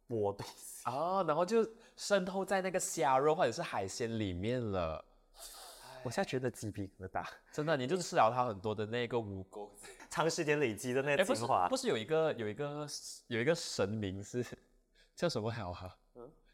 [0.09, 0.83] 剥东西。
[0.85, 5.03] 哦，然后就渗透在那个虾肉或者是海鲜里面了。
[6.03, 9.71] 我现在觉得鸡皮疙瘩，真的，你就吃了它很多的那个污垢。
[10.11, 11.67] 长时间累积的那精华。
[11.69, 12.87] 不是有一个有一个
[13.29, 14.45] 有一个神明是
[15.17, 15.97] 叫什么好啊？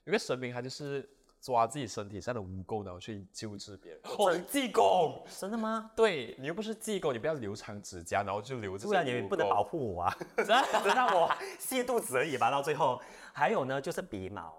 [0.04, 1.08] 有个神明他就是
[1.40, 4.00] 抓自己身体上的污垢，然后去救治别人。
[4.18, 5.24] 哦，济公。
[5.38, 5.92] 真的吗？
[5.94, 9.62] 对你又不是济公，你不要留长指甲，然后就留这些不然你不能保。
[9.62, 11.28] 护我啊， 只让我
[11.58, 12.50] 泻肚子而已吧。
[12.50, 12.98] 到最后，
[13.32, 14.54] 还有呢，就是鼻毛。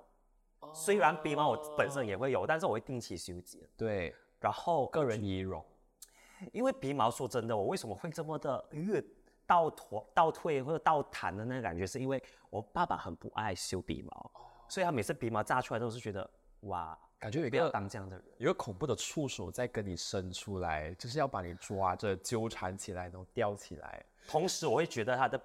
[0.74, 3.62] 虽然鼻毛我本身也会有，但是我会定期修剪。
[3.76, 5.66] 对，然后个人仪容。
[6.54, 9.04] 因为鼻毛，说真的，我为什么会这么的越
[9.48, 12.22] 倒驼、倒退或者倒弹的那个感觉，是因为
[12.52, 14.32] 我爸爸很不爱修鼻毛，
[14.68, 16.30] 所以他每次鼻毛炸出来都是觉得
[16.62, 18.26] 哇，感觉有一不要个当这样的人。
[18.38, 24.04] 有一个恐怖的触手在跟你伸出来，就是要把你抓着纠缠起来，然后吊起来。
[24.28, 25.42] 同时，我会觉得他的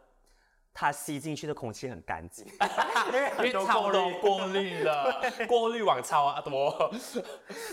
[0.72, 2.44] 他吸进去的空气很干净，
[3.38, 4.20] 因为超多滤。
[4.20, 6.92] 过滤了， 过滤网超啊多。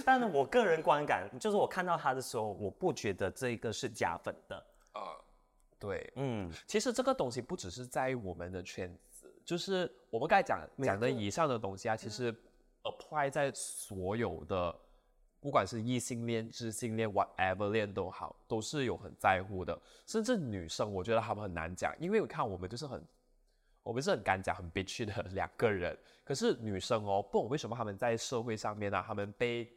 [0.06, 4.66] 但是我个人观感就是，我看到他的时候，我不觉得这个是假粉的。
[5.80, 12.32] 对，嗯，其实这个东西不只是在我们的圈子，就是我们刚才讲讲的以上的东西啊，其实
[12.84, 14.76] apply 在所有的，
[15.40, 19.80] 不管是异性恋、知性恋、whatever 恋都好，都是有很在乎的。
[20.06, 23.04] 甚至女生，我觉得她们很难讲，因为我看我们就是很，
[23.84, 25.98] 我们是很敢讲、很 bitch 的两个人。
[26.24, 29.72] 可是女生哦，不懂为什么她们在社会上面啊，她们被，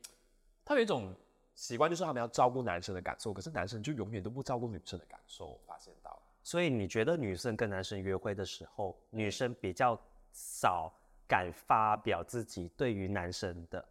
[0.64, 1.14] 她有一种
[1.54, 5.46] 习惯，就是她们要照顾男生的感受，可是男生就永远都不照顾女生的感受。
[5.46, 6.20] 我发现到。
[6.42, 9.98] 所以你觉得女生跟男生约会的时候，女生比较
[10.32, 10.92] 少
[11.26, 13.84] 敢发表自己对于男生的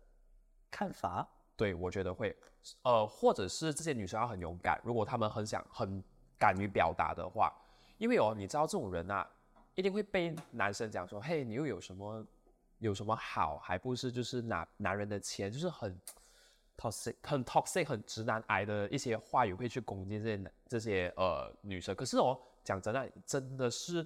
[0.69, 1.27] 看法？
[1.55, 2.35] 对，我觉得会，
[2.81, 6.03] 呃，或者是这些女生要很勇敢，如果她们很想、很
[6.37, 7.53] 敢于表达的话，
[7.97, 9.29] 因为哦，你知道这种人啊，
[9.75, 12.25] 一定会被男生讲说，嘿，你又有什么
[12.79, 15.95] 有什么好，还不是就是拿男人的钱，就是很
[16.75, 21.95] toxic 很 toxic、很直男癌的一些话语会去攻击这些男这些呃女生。
[21.95, 24.05] 可是哦，讲真的，真的是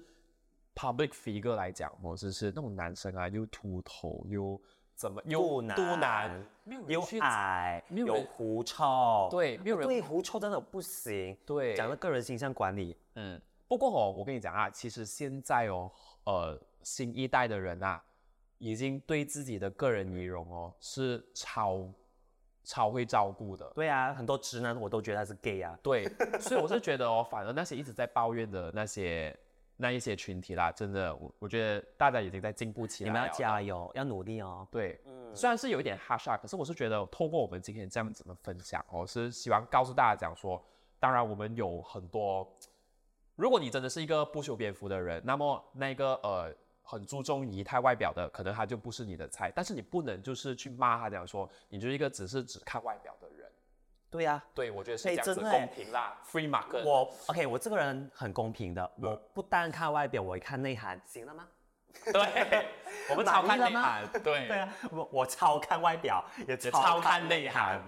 [0.78, 4.60] public figure 来讲，或者是那种男生啊，又秃头又
[4.94, 11.36] 怎么又肚腩肚腩，没有有去矮，有没有人狐臭，对，没有人对狐臭真的不行。
[11.44, 15.90] 对讲到个人形象管理，嗯，不过哦，我跟你讲啊，其实现在哦，
[16.22, 18.00] 呃，新一代的人啊，
[18.58, 21.92] 已经对自己的个人仪容哦是超
[22.62, 23.68] 超会照顾的。
[23.74, 25.76] 对啊，很多直男我都觉得他是 gay 啊。
[25.82, 26.08] 对，
[26.38, 29.36] 所以我是觉得哦，反而那些一直在抱怨的那些
[29.80, 33.32] 那一些群体啦，真的，我我觉得大家已经在进步起来你们要。
[33.32, 34.66] 加油，要努力哦。
[34.72, 35.00] 对，
[35.32, 40.60] 虽然是有一点哈沙，可是我是觉得透过我们今天这样子的分享，我是希望告诉大家讲说，
[40.98, 42.44] 当然我们有很多，
[43.36, 46.52] 如果你真的是一个不修边幅的人，那么那个呃
[46.82, 49.52] 很注重仪态外表的，可能他就不是你的菜。
[49.54, 53.37] 但是你不能就是去骂他，讲说你就是一个只是只看外表的人。
[54.10, 56.82] 对呀、对，我觉得是哎这样子真的哎公平啦，free market。
[56.84, 61.46] 我 OK，我这个人很公平的，我不单看外表，我也看内涵，行了吗？
[62.12, 62.66] 对，
[63.10, 67.80] 我们超看内涵，对对啊，我我超看外表，也也超超看内涵，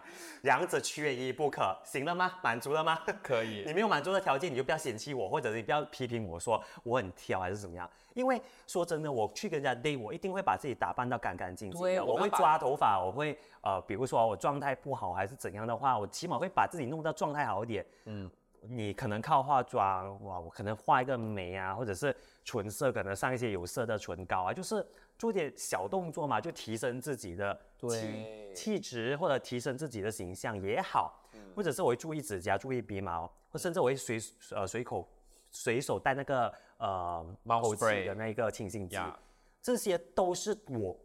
[0.42, 2.38] 两者缺一不可，行了吗？
[2.42, 2.98] 满足了吗？
[3.22, 7.88] 可以 你没有满足的条件，你就不要嫌弃我，或者你不要批评我说我很挑还是怎么样。
[8.14, 12.04] 因为说真的，我去跟人家 date，我一定会把自己打扮到干干净净的。
[12.04, 17.86] 我会抓头发，我会呃，比如说我状态不好还是怎样的话，我起码会把自己弄到状态好一点。
[18.06, 18.28] 嗯，
[18.62, 24.86] 你可能靠化妆，哇，我可能画一个眉啊，或者是唇色，可能上一些有色的唇膏啊，就是
[25.18, 28.54] 做点小动作嘛，就提升自己的气对。
[28.54, 31.22] 气质，或者提升自己的形象也好，
[31.54, 34.18] 或者是我会注意指甲、注意鼻毛，或甚至我会随
[34.50, 35.08] 呃随口
[35.50, 39.18] 随手带那个呃猫口气 spray 的那个清新剂呀。
[39.62, 40.98] 这些都是我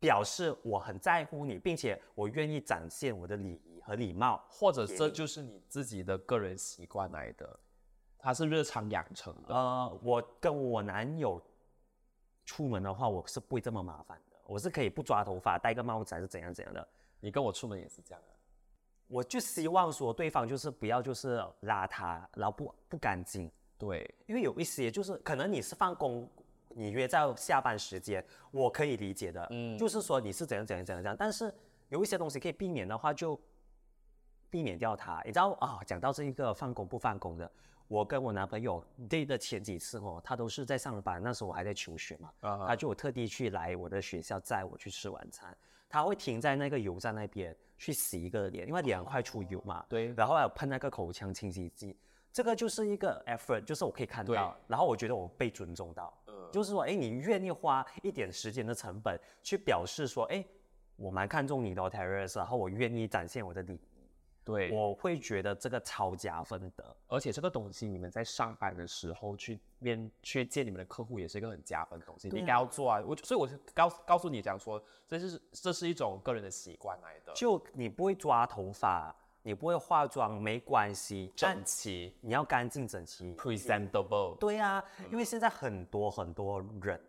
[0.00, 4.42] 表示我很在乎你，并且我愿意展现我的礼仪和礼貌。
[4.48, 7.58] 或者这就是你自己的个人习惯来的，
[8.18, 9.54] 它是日常养成的。
[9.54, 11.40] 呃，我跟我男友
[12.44, 16.88] 出门的话，我是不会这么麻烦的，我是可以不抓头发，戴个帽子还是怎样怎样的。
[17.20, 18.32] 你跟我出门也是这样啊？
[19.06, 26.28] 我就希望说对方就是不要就是邋遢，然后不不干净，对，因为有一些就是可能你是放工，
[26.70, 31.54] 你约在下班时间，我可以理解的，嗯，就是说你是怎样怎样怎样怎样，但是
[31.90, 33.38] 有一些东西可以避免的话，就
[34.54, 35.20] 避免掉它。
[35.24, 37.50] 你知道啊，讲到这一个放工不放工的，
[37.88, 42.30] 我跟我男朋友 date 的前几次哦，他都是在上班，那时候我还在求学嘛，
[42.64, 45.52] 他就特地去来我的学校载我去吃晚餐，
[45.88, 50.14] 他会停在那个油站那边去洗一个脸，因为脸很快出油嘛，对。
[50.14, 51.96] 然后还有喷那个口腔清洗剂，
[52.32, 60.44] 这个就是一个 effort，就是我可以看到，然后我觉得我被尊重到，嗯就是说，哎，你愿意花一点时间的成本去表示说，哎，
[60.94, 63.93] 我蛮看重你的、哦、Terrace，然后我愿意展现我的礼仪，
[64.44, 66.96] 对，我会觉得这个超加分的。
[67.06, 73.02] 而且这个东西你们在上班的时候去面去见你们的客户，也是一个很加分的东西，你应该要做啊。
[73.06, 83.34] 我所以我是告告诉你讲说，这是这是一种个人的习惯来的，就你不会抓头发，你不会化妆没关系，整齐你要干净整齐。
[83.36, 84.36] presentable。
[84.38, 87.00] 对啊，因为现在很多很多人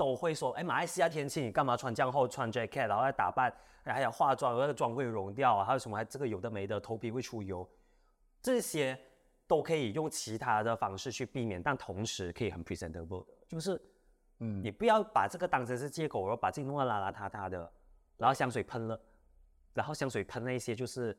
[0.00, 3.52] 都会说，哎，马来西亚天气你干嘛穿这样厚穿 jacket，然后还打扮，
[3.84, 7.68] 哎还有化妆，那个妆会融掉啊，还有什么还这个有的没的，头皮会出油，
[8.40, 8.98] 这些
[9.46, 13.78] 都可以用其他的方式去避免，但同时可以很 presentable 的，就是，
[14.38, 17.70] 嗯，你不要把这个当成是借口，然后把自己弄得邋邋遢遢的，
[18.16, 18.98] 然后香水喷了，
[19.74, 21.14] 然后香水喷那一些就是。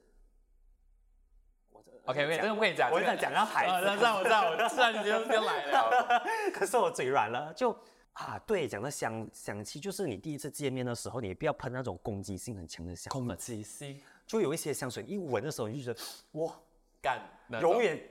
[2.05, 6.23] OK，我这个我跟你讲，我这个想讲到孩子呃知道我知道，我知道你就就来了。
[6.51, 7.77] 可是我嘴软了，就
[8.13, 16.53] 啊，对，讲到香香气，就是你第一次见面的时候，你不要喷那种攻击性很强的香攻，击性就有一些香水一闻的时候，你就觉得哇，
[17.01, 17.21] 干，
[17.61, 18.01] 永远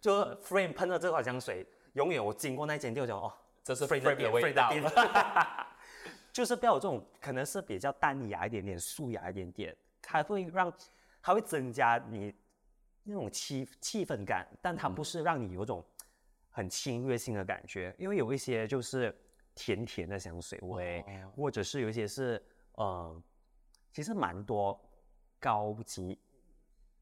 [0.00, 3.32] 就 frame 喷了这款香水，永远我经过那间店，我讲哦，
[3.62, 4.72] 这是 frame 的味道。
[6.32, 10.72] 就是不要有这种可能是比较淡雅一点点、素雅一点点，它会让
[11.20, 12.32] 它会增加你
[13.02, 15.84] 那种气气氛感，但它不是让你有种
[16.48, 19.12] 很侵略性的感觉，因为有一些就是
[19.54, 22.42] 甜甜的香水味，或者是有一些是
[22.72, 23.22] 呃，
[23.92, 24.80] 其实蛮多
[25.38, 26.18] 高级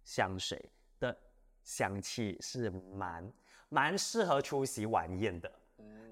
[0.05, 1.17] 香水的
[1.63, 3.33] 香气是蛮
[3.69, 5.51] 蛮适合出席晚宴的。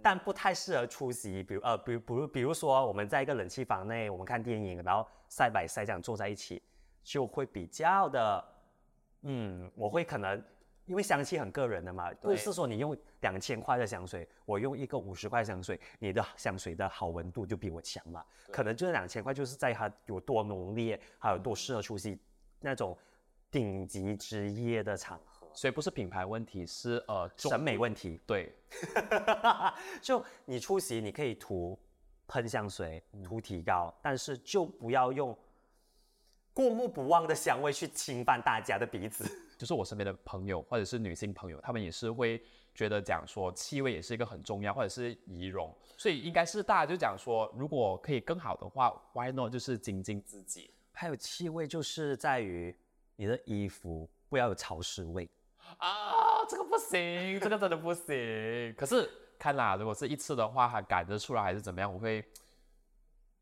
[0.03, 6.63] 但不太适合出席，比如呃，比如比如比如说我们在一个冷气房内，我们看电影，然后晒摆晒这样坐在一起，
[7.03, 8.45] 就会比较的，
[9.23, 10.41] 嗯，我会可能
[10.87, 22.17] 因为香气很个人的嘛，不是说你用两千块的香水，我用一个五十块香水，你的香水的好闻度就比我强嘛，可能就是两千块就是在它有多浓烈，还有多适合出席
[22.61, 22.97] 那种
[23.51, 28.21] 顶级之夜的场合，所以不是品牌问题，是呃审美问题。
[28.25, 28.55] 对，
[30.01, 31.77] 就你出席，你可以涂
[32.29, 35.37] 喷香水、涂提膏，但是就不要用
[36.55, 39.25] 过目不忘的香味去侵犯大家的鼻子。
[39.57, 42.43] 就是我身边的朋友或者是女性朋友，她们也是会
[42.75, 52.77] 觉得讲说气味也是一个很重要，或者是仪容，所以应该是大家就讲说，如果可以更好的话，Why not 就是精进自己还有气味，就是在于
[53.17, 55.29] 你的衣服不要有潮湿味。
[55.79, 58.75] 啊，这个不行，这个真的不行。
[58.77, 62.25] 可是看啦，如果是一次的话，它赶得出来还是怎么样，我会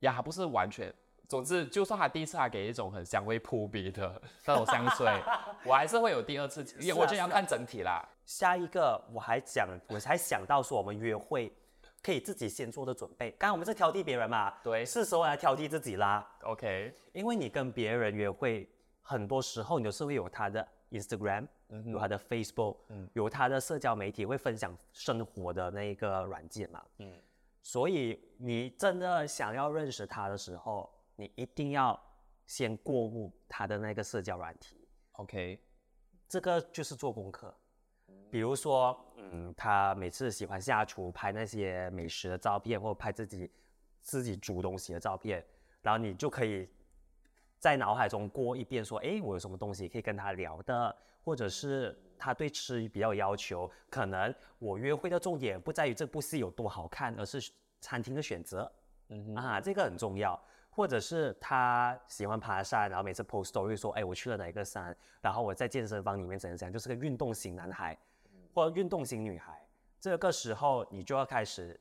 [0.00, 0.92] 呀，还不是完全。
[1.34, 5.12] 总之，就算他第一次他给一种很香味扑鼻的那种香水，
[5.66, 8.08] 我还是会有第二次，因为我觉得要看整体啦。
[8.24, 11.52] 下一个我还讲，我才想到说我们约会
[12.00, 13.32] 可以自己先做的准备。
[13.32, 16.24] 刚刚我们是挑剔别人嘛，对是时候来挑剔自己啦。
[16.42, 18.68] OK，因为你跟别人约会，
[19.02, 21.48] 很多时候你都是会有他的 Instagram，、
[21.84, 22.76] 有他的 Facebook，、
[23.12, 26.80] 有他的社交媒体会分享生活的那一个软件嘛。
[26.98, 27.12] 嗯，
[27.60, 31.98] 所以你真的想要认识他的时候，你一定要
[32.46, 34.88] 先过目他的那个社交软体。
[35.12, 35.60] OK，
[36.28, 37.54] 这个就是做功课。
[38.30, 43.50] 比如说，嗯，他每次喜欢下厨拍那些美食的照片，或拍自己
[44.02, 45.44] 自己煮东西的照片，
[45.82, 46.68] 然后你就可以
[47.60, 58.70] 在脑海中过一遍，说，诶，我有什么东西可以跟他聊的，或者是他对吃比较有要求，可能我约会的重点不在于这部戏有多好看，而是餐厅的选择，
[59.10, 60.38] 嗯啊，这个很重要。
[60.74, 67.96] 或者是他喜欢爬山，然后每次 post story 说，哎，我去了哪一个山，然后我在健身房里面怎样怎样，就是个运动型男孩
[68.52, 69.64] 或者运动型女孩。
[70.00, 71.78] 这个时候你就要开始，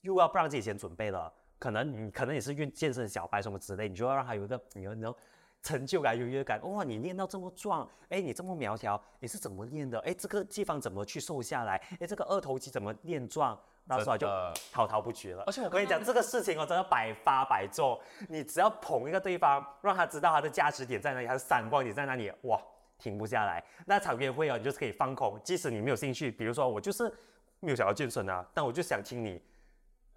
[0.00, 5.14] 又要不让自己先准备了，可能你可能也是运健身小白什么之类，你就要让他有一个你有那种
[5.62, 6.60] 成就感、优越感。
[6.68, 10.00] 哇，你练到这么壮，哎，你这么苗条，你是怎么练的？
[10.00, 11.76] 哎，这个地方怎么去瘦下来？
[12.00, 13.56] 哎，这个二头肌怎么练壮？
[13.88, 14.26] 到时候就
[14.72, 15.42] 滔滔不绝了。
[15.46, 17.98] 而且我跟你讲，这个事情哦，真的百发百中。
[18.28, 22.60] 你只要捧一个对方，让他知道他的价值点在哪里，他的闪光点在哪里，哇，
[22.98, 23.62] 停不下来。
[23.86, 27.12] 那场约会哦，你就是可以放空，即使你没有兴趣，比如说我就是
[27.60, 29.42] 没有想要健身啊，但我就想听你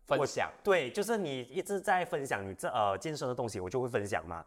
[0.06, 0.50] 分享。
[0.64, 4.46] 对，就是你一直在分享你这呃健身的东西，我就会分享嘛，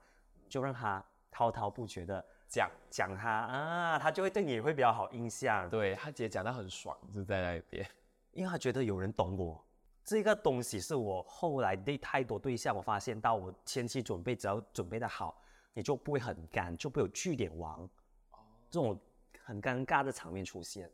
[0.48, 5.68] 就让他滔滔不绝的讲，讲他啊，他就会对你会比较好印象。
[5.68, 7.86] 对他姐讲的很爽，就在那边。
[8.32, 9.64] 因为他觉得有人懂我。
[10.04, 15.42] 这个东西是我后来 date 太多对象，我发现到我前期准备只要准备的好，
[15.74, 17.88] 你就不会很干，就不会有据点王
[18.70, 18.98] 这种
[19.44, 20.90] 很尴尬的场面出现。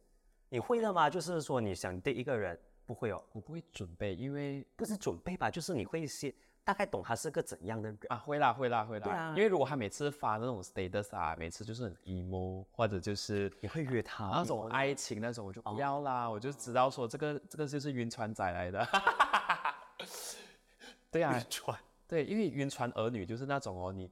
[0.48, 1.08] 你会了吗？
[1.08, 6.32] 就是说你想 date 一个人，不会哦，我不会准备，因为不是准备吧，就是你会先
[6.64, 7.98] 大概懂他是个怎样的人。
[8.08, 9.04] 啊，会啦会啦会啦。
[9.04, 18.86] 对啊因为如果他每次发那种 status 啊，每次就是很 emo，或者就是你会约他那种爱情那种，我就不要啦，我就知道说这个这个就是晕船仔来的。
[21.12, 24.10] 对啊，晕船对，因为晕船儿女就是那种哦，你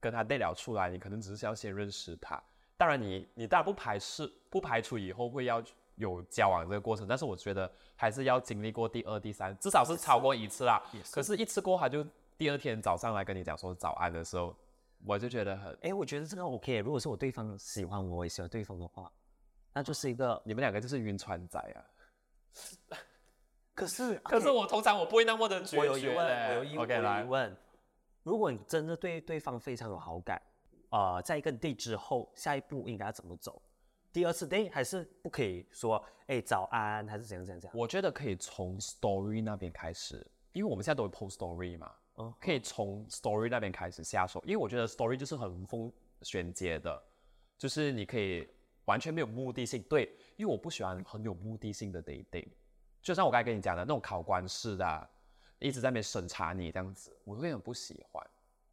[0.00, 2.42] 跟他 date 了出来，你可能只是要先认识他。
[2.76, 5.60] 当然你，你当然不排斥，不排除以后会要
[5.98, 10.82] 有交往这个过程，但是我觉得还是要经历过第二、第三，至少是超过一次啦。
[11.12, 14.56] 可是，一次过他就第二天早上来跟你讲说早安的时候，
[15.04, 16.78] 我就觉得很，哎，我觉得这个 OK。
[16.78, 19.12] 如果是我对方喜欢我，我也喜欢对方的话，
[19.74, 20.40] 那就是一个。
[20.44, 21.78] 你们两个就是晕船仔啊。
[23.74, 27.56] 可是 可是我通常我不会那么的决绝我有疑问，我有疑我 OK 有来疑，问。
[28.22, 30.40] 如果你真的对对方非常有好感，
[30.90, 33.60] 呃，在一个 date 之后，下一步应该要怎么走？
[34.12, 37.78] 第二次 date 还是不可以说，哎，早安，还是怎样怎样怎样？
[37.78, 45.92] 我觉得可以从 story 那边开始，因为我们现在都有 post story 嘛，嗯可以从 story 那边开始下手，因为我觉得 story 就是很无缝
[46.22, 47.02] 衔接的，
[47.56, 48.48] 就是你可以
[48.86, 49.82] 完全没有目的性。
[49.82, 52.48] 对，因为我不喜欢很有目的性的 day day，
[53.02, 55.08] 就像我刚才跟你讲的那种考官式的啊、
[55.58, 58.26] 一直在那边审查你这样子，我会很不喜欢。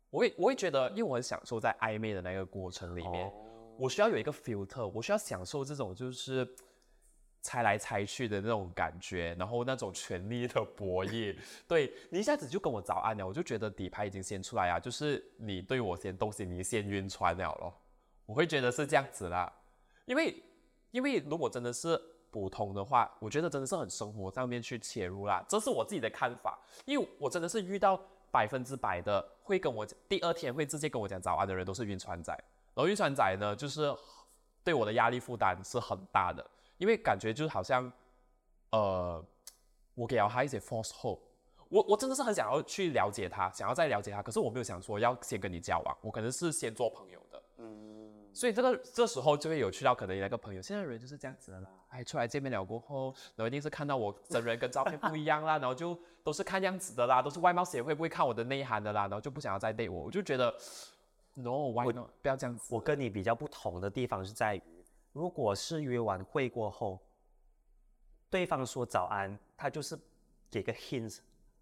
[0.09, 3.29] 我会我会觉得，因为我很享受在暧昧的那个过程里面，
[3.77, 6.47] 我需要有一个 filter，我需要享受这种就是
[7.41, 11.37] 猜来猜去的那种感觉，然后那种权力的博弈。
[11.67, 17.73] 对你一下子就跟我早安了，我就觉得底牌已经先出来啊，就是你对我先东西，你先晕船了咯。
[18.25, 19.51] 我会觉得是这样子啦，
[20.05, 20.43] 因为
[20.89, 32.35] 因为如果真的是普通的话，我觉得真的是很生活上面去切入啦，这是我自己的看法，因为我真的是遇到百分之百的会跟我第二天会直接跟我讲早安的人都是晕船仔，
[32.75, 33.91] 然后晕船仔呢，就是
[34.63, 36.45] 对我的压力负担是很大的，
[36.77, 37.91] 因为感觉就是好像
[38.71, 39.25] 呃，
[39.95, 41.21] 我给了他一些 false hope。
[41.69, 47.41] 我我真的是很想要去了解他，想要再了解他，可是我没有想说要先跟你交往，我可能是先做朋友的。
[47.57, 51.69] 嗯，所以这个这时候就会有去到可能你那个朋友，现在人就是这样子的啦。
[51.89, 60.53] 哎，出来见面了过后，然后一定是看到我真人跟照片不一样啦，然后就都是看样子的啦，都是外貌协会不会看我的内涵的啦，然后就不想要再 date 我，我就觉得
[61.35, 62.09] no，why not？
[62.21, 62.73] 不要这样子。
[62.73, 64.61] 我跟你比较不同的地方是在于，
[65.11, 66.99] 如果是约完会过后，
[68.29, 69.97] 对方说早安，他就是
[70.49, 71.19] 给个 hint，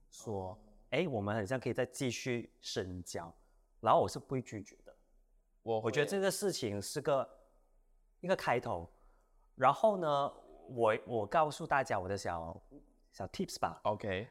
[0.09, 0.57] 说，
[0.91, 3.31] 哎，我们很像可以再继续深交，
[3.81, 4.95] 然后我是不会拒绝的。
[5.61, 7.27] 我我觉得这个事情是个
[8.21, 8.89] 一个开头，
[9.55, 10.33] 然后呢，
[10.69, 12.61] 我我告诉大家我的小
[13.11, 14.27] 小 tips 吧，OK，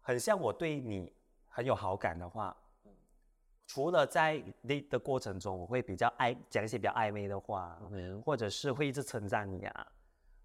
[0.00, 1.12] 很像我对你
[1.48, 2.56] 很有好感的话，
[3.66, 8.20] 除了在 date 的过程中，我会比较爱讲一些比较暧昧的话，嗯。
[8.22, 9.86] 或者是会一直称赞你啊，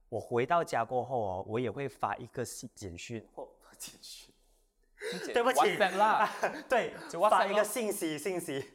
[0.09, 3.47] 我回到家过后哦，我也会发一个信简讯或
[3.77, 4.33] 简讯，
[5.33, 5.77] 对不起。
[5.77, 6.29] 啦，
[6.69, 8.73] 对，就发一个信息信息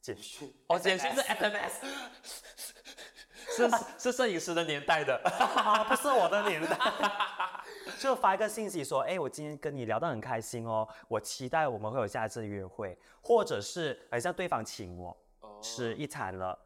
[0.00, 1.72] 简讯，哦，简讯是 SMS，
[3.48, 5.16] 是是摄影师的年代的。
[5.24, 6.76] 啊，不是我的年代，
[7.98, 15.16] 就发一个信息说，哎，我今天跟你聊得很开心哦，我期待我们会有下一次约会，或者是很像对方请我
[15.62, 16.58] 吃一餐了，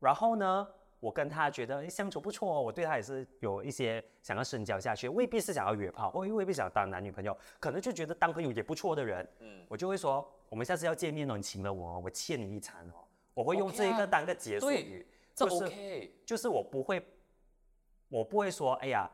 [0.00, 0.66] 然后呢，
[1.00, 13.04] 我跟他觉得哎相处不错哦，我对他也是有一些想要深交下去，未必是想要约炮，或未必想当男女朋友，可能就觉得当朋友也不错的人，嗯，我就会说，我们下次要见面哦，你请了我哦，我欠你一餐哦，
[13.34, 17.04] 我会用这一啊个当个结束对语，这就是 OK，就是我不会，
[18.08, 19.10] 我不会说，哎呀，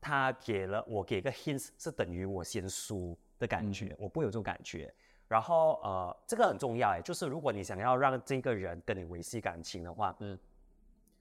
[0.00, 4.92] 他给了我给个 hints 是等于我先输的感觉，我不会有这种感觉。
[5.28, 10.38] 然后呃，这个很重要哎，就是如果你想要让这个人跟你维系感情的话，嗯，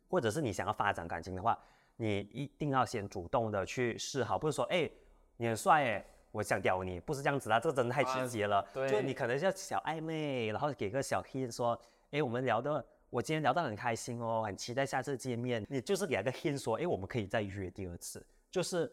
[0.09, 1.57] 或者是你想要发展感情的话，
[1.97, 4.89] 你一定要先主动的去示好，不是说，哎，
[5.37, 6.05] 你很帅哎。
[6.31, 8.63] 我想屌你，不是这样子啦，这个真的太直接了。
[8.71, 11.75] 对就你可能要小暧昧，然后给个小 hint 说，
[12.11, 15.65] 哎，我们聊的，我今天聊得很开心哦，很期待下次见面。
[15.67, 18.91] 你就是给他个 hint 说，哎，我们可以再约第二次，就是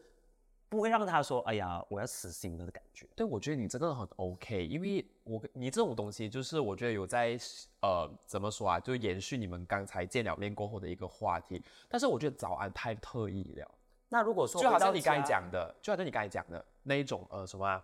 [0.69, 3.07] 不会让他说，哎呀，我要死心了的感觉。
[3.15, 7.37] 对，我觉得你这个很 OK，因为我你这种东西就是我觉得有在
[7.81, 11.63] 呃怎么说啊，就延续你们刚才见了面过后的一个话题。
[11.87, 13.71] 但是我觉得早安太特意了，
[14.09, 17.83] 那如果说就好像你刚才，讲的，就好像你刚才讲的那一种呃什么啊，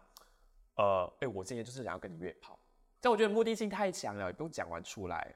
[0.75, 2.59] 呃，哎，我今天就是想要跟你约炮，
[2.99, 5.33] 但我觉得目的性太强了，也不用讲完出来。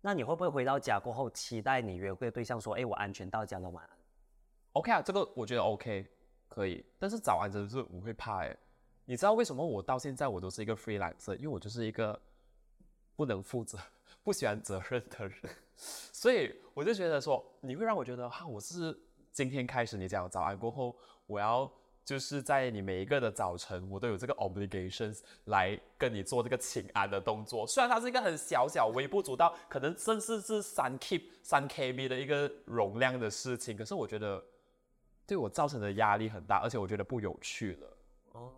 [0.00, 3.99] 那你会不会回到家过后，期待你约会的对象说，哎，我安全到家了，晚安？
[4.80, 6.06] OK 啊，这个我觉得 OK
[6.48, 8.56] 可以，但是早安真的是我会怕哎。
[9.04, 11.36] 你知道为什么我到现在我都是一个 freelancer？
[11.36, 12.18] 因为我就是一个
[13.14, 13.78] 不能负责、
[14.24, 15.38] 不喜欢责任的人，
[15.76, 18.98] 所以我就觉得说，你会让我觉得哈，我是
[19.32, 20.96] 今天开始你讲早安过后，
[21.26, 21.70] 我要
[22.02, 27.66] 就是在你每一个的早晨，我都有这个 obligations 来跟你做这个请安的动作。
[27.66, 34.42] 虽然它是一个很小小、微不足道，可能甚至是三 keep 三 kb 的一个容量的事情，可是我觉得
[35.30, 37.96] 对我造成的压力很大，而且我觉得不有趣了。
[38.32, 38.52] 哦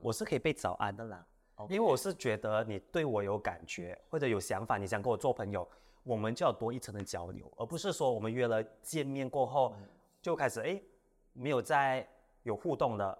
[0.00, 1.24] 我是可以被早安的啦。
[1.68, 5.66] 因为我是觉得你对我有感觉或者有想法，你想跟我做朋友，
[6.02, 9.76] 我们就要多一层的交流，而不是说我们约了见面过后、
[10.20, 10.82] 就开始哎
[11.32, 12.04] 没有再
[12.42, 13.16] 有互动了。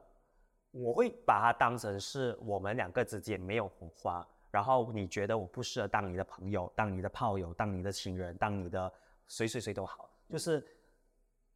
[0.73, 8.93] 我会把它当成是我们两个之间没有火花，然后你觉得我不适合当你的朋友、当你的炮友、当你的情人、当你的
[9.29, 10.67] 谁谁谁都好，就是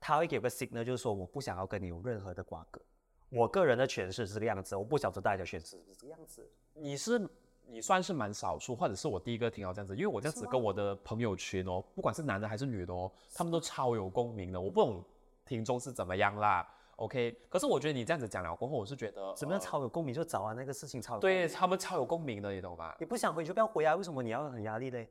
[0.00, 2.80] 他会给个 signal，就是说我不想要跟你有任何的瓜葛。
[3.28, 6.50] 我个人的诠释是这个样子，我不晓得大家诠释是这个样子。
[6.74, 7.28] 你是
[7.66, 14.60] 你算是蛮少数，或者是我第一个听到这样子，因为我这样子跟我的朋友群哦，不管是男的还是女的哦，他们都超有共鸣的。
[14.60, 15.04] 我不懂
[15.44, 16.66] 听众是怎么样啦
[16.96, 17.36] ，OK？
[17.48, 20.12] 可是我觉得你这样子讲了过后，我是觉得怎么样呃超有共鸣？
[20.12, 22.96] 就早安那个事情超对他们超有共鸣的，你懂吧？
[22.98, 25.08] 你不想回就不要回啊，为什么你要很压力嘞？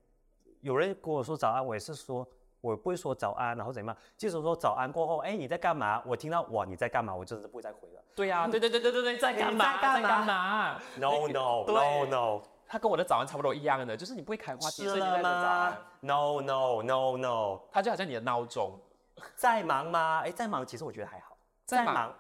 [0.59, 2.27] 有人跟我说早安，我也是说，
[2.61, 3.97] 我不会说早安，然后怎么样？
[4.17, 6.01] 即使说早安过后，哎，你在干嘛？
[6.05, 8.03] 我听到哇你在干嘛，我真的是不会再回了。
[8.15, 9.81] 对呀、对对对对对对，在干嘛？
[9.81, 15.77] 在干嘛嘛？No no no no，他跟我的早安差不多一样的，就是你不会开话题，吃所以你在了这早安吗。
[16.01, 18.79] ？No no no no，他就好像你的闹钟，
[19.35, 20.21] 在忙吗？
[20.25, 21.37] 哎，在忙，其实我觉得还好。
[21.65, 22.13] 在忙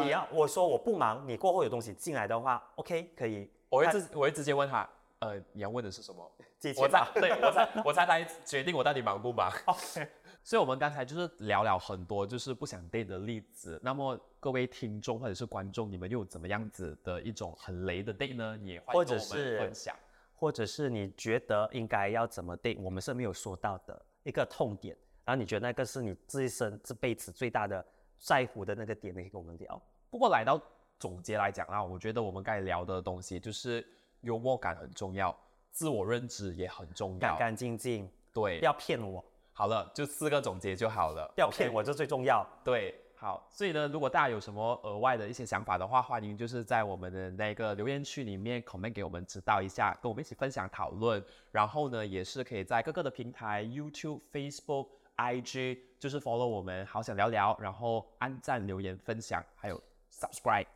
[0.00, 3.44] 你要我说我不忙，你过后有东西进来的话，OK 可以。
[3.44, 4.88] 看我会直我会直接问他，
[5.20, 6.30] 呃，你要问的是什么？
[6.78, 7.08] 我才。
[7.14, 9.50] 对我才我才来决定我到底忙不忙。
[9.66, 10.08] OK，
[10.44, 13.80] 所以，我们刚才就是聊了很多就是不想 date 的例子。
[13.82, 18.56] 那么，各位听众或者是观众，你们又有怎么样子的一种很雷的 date 呢？
[18.56, 19.96] 你也欢迎跟我们者是分享。
[20.38, 24.94] 或者是你觉得应该要怎么对，我们是没有说到的一个痛点，
[25.24, 27.82] 然后你觉得那个是你这一生这辈子最大的
[28.18, 29.80] 在乎的那个点，你可以跟我们聊。
[30.10, 30.60] 不过来到
[30.98, 33.82] 总结来讲啊，我觉得我们该聊的东西就是
[34.22, 35.36] 幽默感很重要，
[35.70, 37.18] 自我认知也很重要。
[37.18, 41.30] 干干净净，对不，要骗我，好了，就四个总结就好了。
[41.34, 42.46] 不要骗我，这最重要。
[42.64, 51.24] 对，好，所以呢，如果大家有什么额外的一些想法的话，欢迎就是在我们的那个留言区里面 comment 给我们知道一下，跟我们一起分享讨论。
[51.50, 59.82] 然后呢，也是可以在各个的平台，YouTube、Facebook、IG，就是 follow 我们，好想聊聊，然后按赞、留言、分享，还有
[60.12, 60.66] subscribe。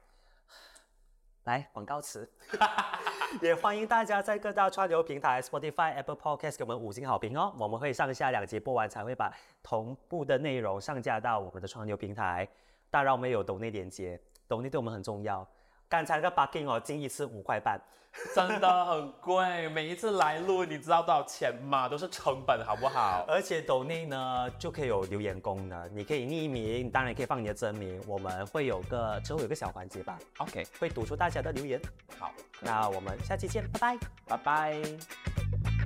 [1.44, 2.30] 来广告词，
[3.40, 7.54] 也欢迎大家在各大串流平台 Spotify、Apple Podcast 给我们五星好评哦。
[7.58, 12.46] 我们会上下两节播完才会把同步的内容上架到我们的串流平台。
[12.90, 15.46] 当然，我们也有抖内连接，抖内对我们很重要。
[15.90, 17.78] 刚才那个 parking 哦，进一次五块半。
[18.34, 21.88] 真的很贵，每一次来录，你知道多少钱吗？
[21.88, 23.24] 都是成本，好不好？
[23.28, 31.80] 而且抖内呢就可以有留言功能，你可以匿名，当然可以放你的真名，我们会有个之后有个小环节吧，OK，会读出大家的留言。
[32.18, 33.98] 好，那我们下期见，拜拜。
[34.26, 35.79] 拜拜。